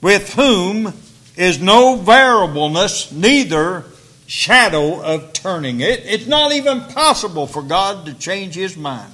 with 0.00 0.32
whom 0.32 0.94
is 1.36 1.60
no 1.60 1.96
variableness, 1.96 3.12
neither 3.12 3.84
shadow 4.26 5.02
of 5.02 5.34
turning. 5.34 5.82
It, 5.82 6.06
it's 6.06 6.26
not 6.26 6.52
even 6.52 6.80
possible 6.80 7.46
for 7.46 7.60
God 7.60 8.06
to 8.06 8.14
change 8.14 8.54
his 8.54 8.74
mind. 8.74 9.12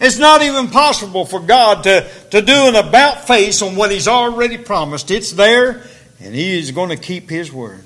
It's 0.00 0.18
not 0.18 0.40
even 0.40 0.68
possible 0.68 1.24
for 1.24 1.40
God 1.40 1.82
to, 1.82 2.08
to 2.30 2.40
do 2.40 2.68
an 2.68 2.76
about 2.76 3.26
face 3.26 3.60
on 3.60 3.74
what 3.74 3.90
He's 3.90 4.08
already 4.08 4.58
promised. 4.58 5.10
It's 5.10 5.32
there, 5.32 5.82
and 6.20 6.32
He 6.32 6.56
is 6.58 6.70
going 6.70 6.90
to 6.90 6.96
keep 6.96 7.28
His 7.28 7.52
word. 7.52 7.82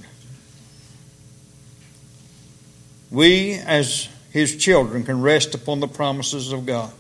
We, 3.11 3.55
as 3.55 4.09
His 4.31 4.57
children, 4.57 5.05
can 5.05 5.21
rest 5.21 5.55
upon 5.55 5.81
the 5.81 5.89
promises 5.89 6.53
of 6.53 6.67
God. 6.67 6.93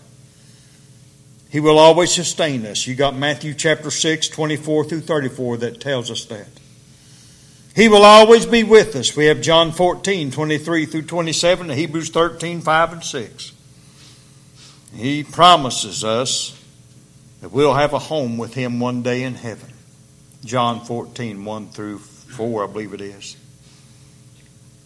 He 1.50 1.60
will 1.60 1.78
always 1.78 2.12
sustain 2.12 2.66
us. 2.66 2.86
You 2.86 2.94
got 2.94 3.16
Matthew 3.16 3.54
chapter 3.54 3.90
6, 3.90 4.28
24 4.28 4.84
through 4.84 5.00
34 5.00 5.56
that 5.58 5.80
tells 5.80 6.10
us 6.10 6.24
that. 6.26 6.48
He 7.74 7.88
will 7.88 8.04
always 8.04 8.46
be 8.46 8.64
with 8.64 8.96
us. 8.96 9.14
We 9.14 9.26
have 9.26 9.42
John 9.42 9.70
14, 9.70 10.30
23 10.30 10.86
through 10.86 11.02
27, 11.02 11.68
Hebrews 11.68 12.08
13, 12.10 12.62
5 12.62 12.92
and 12.92 13.04
6. 13.04 13.52
He 14.94 15.24
promises 15.24 16.02
us 16.02 16.58
that 17.40 17.52
we'll 17.52 17.74
have 17.74 17.92
a 17.92 17.98
home 17.98 18.38
with 18.38 18.54
Him 18.54 18.80
one 18.80 19.02
day 19.02 19.22
in 19.22 19.34
heaven. 19.34 19.72
John 20.44 20.84
14, 20.84 21.44
1 21.44 21.68
through 21.68 21.98
4, 21.98 22.64
I 22.64 22.66
believe 22.66 22.94
it 22.94 23.00
is. 23.00 23.36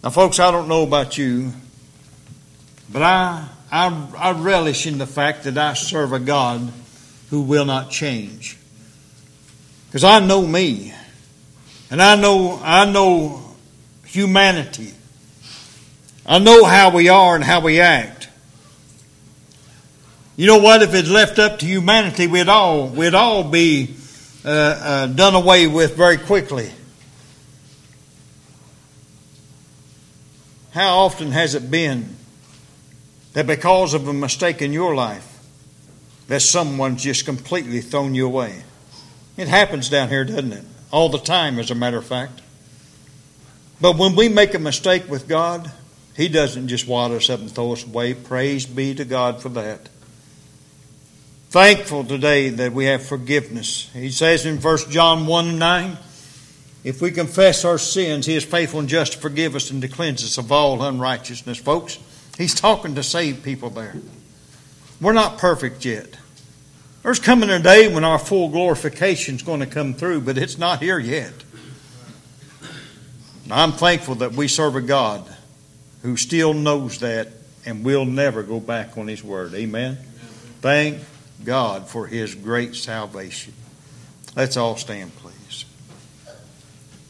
Now, 0.02 0.08
folks, 0.08 0.38
I 0.40 0.50
don't 0.50 0.66
know 0.66 0.82
about 0.82 1.18
you, 1.18 1.52
but 2.90 3.02
I, 3.02 3.46
I, 3.70 4.08
I 4.16 4.30
relish 4.32 4.86
in 4.86 4.96
the 4.96 5.06
fact 5.06 5.44
that 5.44 5.58
I 5.58 5.74
serve 5.74 6.14
a 6.14 6.18
God 6.18 6.72
who 7.28 7.42
will 7.42 7.66
not 7.66 7.90
change. 7.90 8.56
Because 9.86 10.02
I 10.02 10.20
know 10.20 10.46
me, 10.46 10.94
and 11.90 12.00
I 12.00 12.16
know, 12.16 12.58
I 12.62 12.90
know 12.90 13.42
humanity. 14.06 14.94
I 16.24 16.38
know 16.38 16.64
how 16.64 16.90
we 16.90 17.10
are 17.10 17.34
and 17.34 17.44
how 17.44 17.60
we 17.60 17.80
act. 17.80 18.28
You 20.36 20.46
know 20.46 20.60
what? 20.60 20.80
If 20.80 20.94
it's 20.94 21.10
left 21.10 21.38
up 21.38 21.58
to 21.58 21.66
humanity, 21.66 22.26
we'd 22.26 22.48
all 22.48 22.88
we'd 22.88 23.14
all 23.14 23.44
be 23.44 23.94
uh, 24.44 24.48
uh, 24.48 25.06
done 25.08 25.34
away 25.34 25.66
with 25.66 25.94
very 25.96 26.16
quickly. 26.16 26.70
How 30.72 30.98
often 30.98 31.33
has 31.33 31.54
it 31.54 31.70
been 31.70 32.16
that 33.33 33.46
because 33.46 33.94
of 33.94 34.06
a 34.09 34.12
mistake 34.12 34.62
in 34.62 34.72
your 34.72 34.94
life, 34.94 35.26
that 36.28 36.40
someone's 36.40 37.02
just 37.02 37.24
completely 37.24 37.80
thrown 37.80 38.14
you 38.14 38.26
away? 38.26 38.62
It 39.37 39.48
happens 39.48 39.88
down 39.88 40.09
here, 40.09 40.24
doesn't 40.24 40.52
it? 40.52 40.64
All 40.92 41.09
the 41.09 41.18
time, 41.18 41.59
as 41.59 41.70
a 41.70 41.74
matter 41.74 41.98
of 41.98 42.06
fact. 42.06 42.40
But 43.80 43.96
when 43.96 44.14
we 44.14 44.28
make 44.28 44.54
a 44.54 44.59
mistake 44.59 45.09
with 45.09 45.26
God, 45.26 45.70
He 46.16 46.28
doesn't 46.28 46.68
just 46.68 46.87
wad 46.87 47.12
us 47.12 47.30
up 47.30 47.40
and 47.40 47.50
throw 47.50 47.72
us 47.72 47.85
away. 47.85 48.14
Praise 48.14 48.66
be 48.66 48.94
to 48.94 49.04
God 49.04 49.40
for 49.40 49.48
that 49.50 49.88
thankful 51.50 52.04
today 52.04 52.48
that 52.48 52.72
we 52.72 52.85
have 52.85 53.04
forgiveness. 53.04 53.90
He 53.92 54.11
says 54.11 54.46
in 54.46 54.59
1 54.59 54.78
John 54.90 55.26
1 55.26 55.59
9, 55.59 55.98
if 56.84 57.00
we 57.02 57.10
confess 57.10 57.64
our 57.64 57.78
sins, 57.78 58.26
He 58.26 58.34
is 58.34 58.44
faithful 58.44 58.80
and 58.80 58.88
just 58.88 59.12
to 59.12 59.18
forgive 59.18 59.54
us 59.54 59.70
and 59.70 59.82
to 59.82 59.88
cleanse 59.88 60.24
us 60.24 60.38
of 60.38 60.50
all 60.50 60.82
unrighteousness. 60.82 61.58
Folks, 61.58 61.98
He's 62.36 62.54
talking 62.54 62.94
to 62.94 63.02
save 63.02 63.42
people 63.42 63.70
there. 63.70 63.96
We're 65.00 65.12
not 65.12 65.38
perfect 65.38 65.84
yet. 65.84 66.16
There's 67.02 67.18
coming 67.18 67.50
a 67.50 67.58
day 67.58 67.92
when 67.92 68.04
our 68.04 68.18
full 68.18 68.48
glorification 68.48 69.36
is 69.36 69.42
going 69.42 69.60
to 69.60 69.66
come 69.66 69.94
through, 69.94 70.22
but 70.22 70.36
it's 70.36 70.58
not 70.58 70.82
here 70.82 70.98
yet. 70.98 71.32
I'm 73.50 73.72
thankful 73.72 74.16
that 74.16 74.32
we 74.32 74.48
serve 74.48 74.76
a 74.76 74.80
God 74.80 75.24
who 76.02 76.16
still 76.16 76.54
knows 76.54 77.00
that 77.00 77.28
and 77.66 77.84
will 77.84 78.04
never 78.04 78.42
go 78.42 78.60
back 78.60 78.96
on 78.96 79.08
His 79.08 79.24
word. 79.24 79.54
Amen. 79.54 79.98
Thank 80.60 81.00
God 81.44 81.88
for 81.88 82.06
his 82.06 82.34
great 82.34 82.74
salvation. 82.74 83.54
Let's 84.36 84.56
all 84.56 84.76
stand, 84.76 85.14
please. 85.16 85.39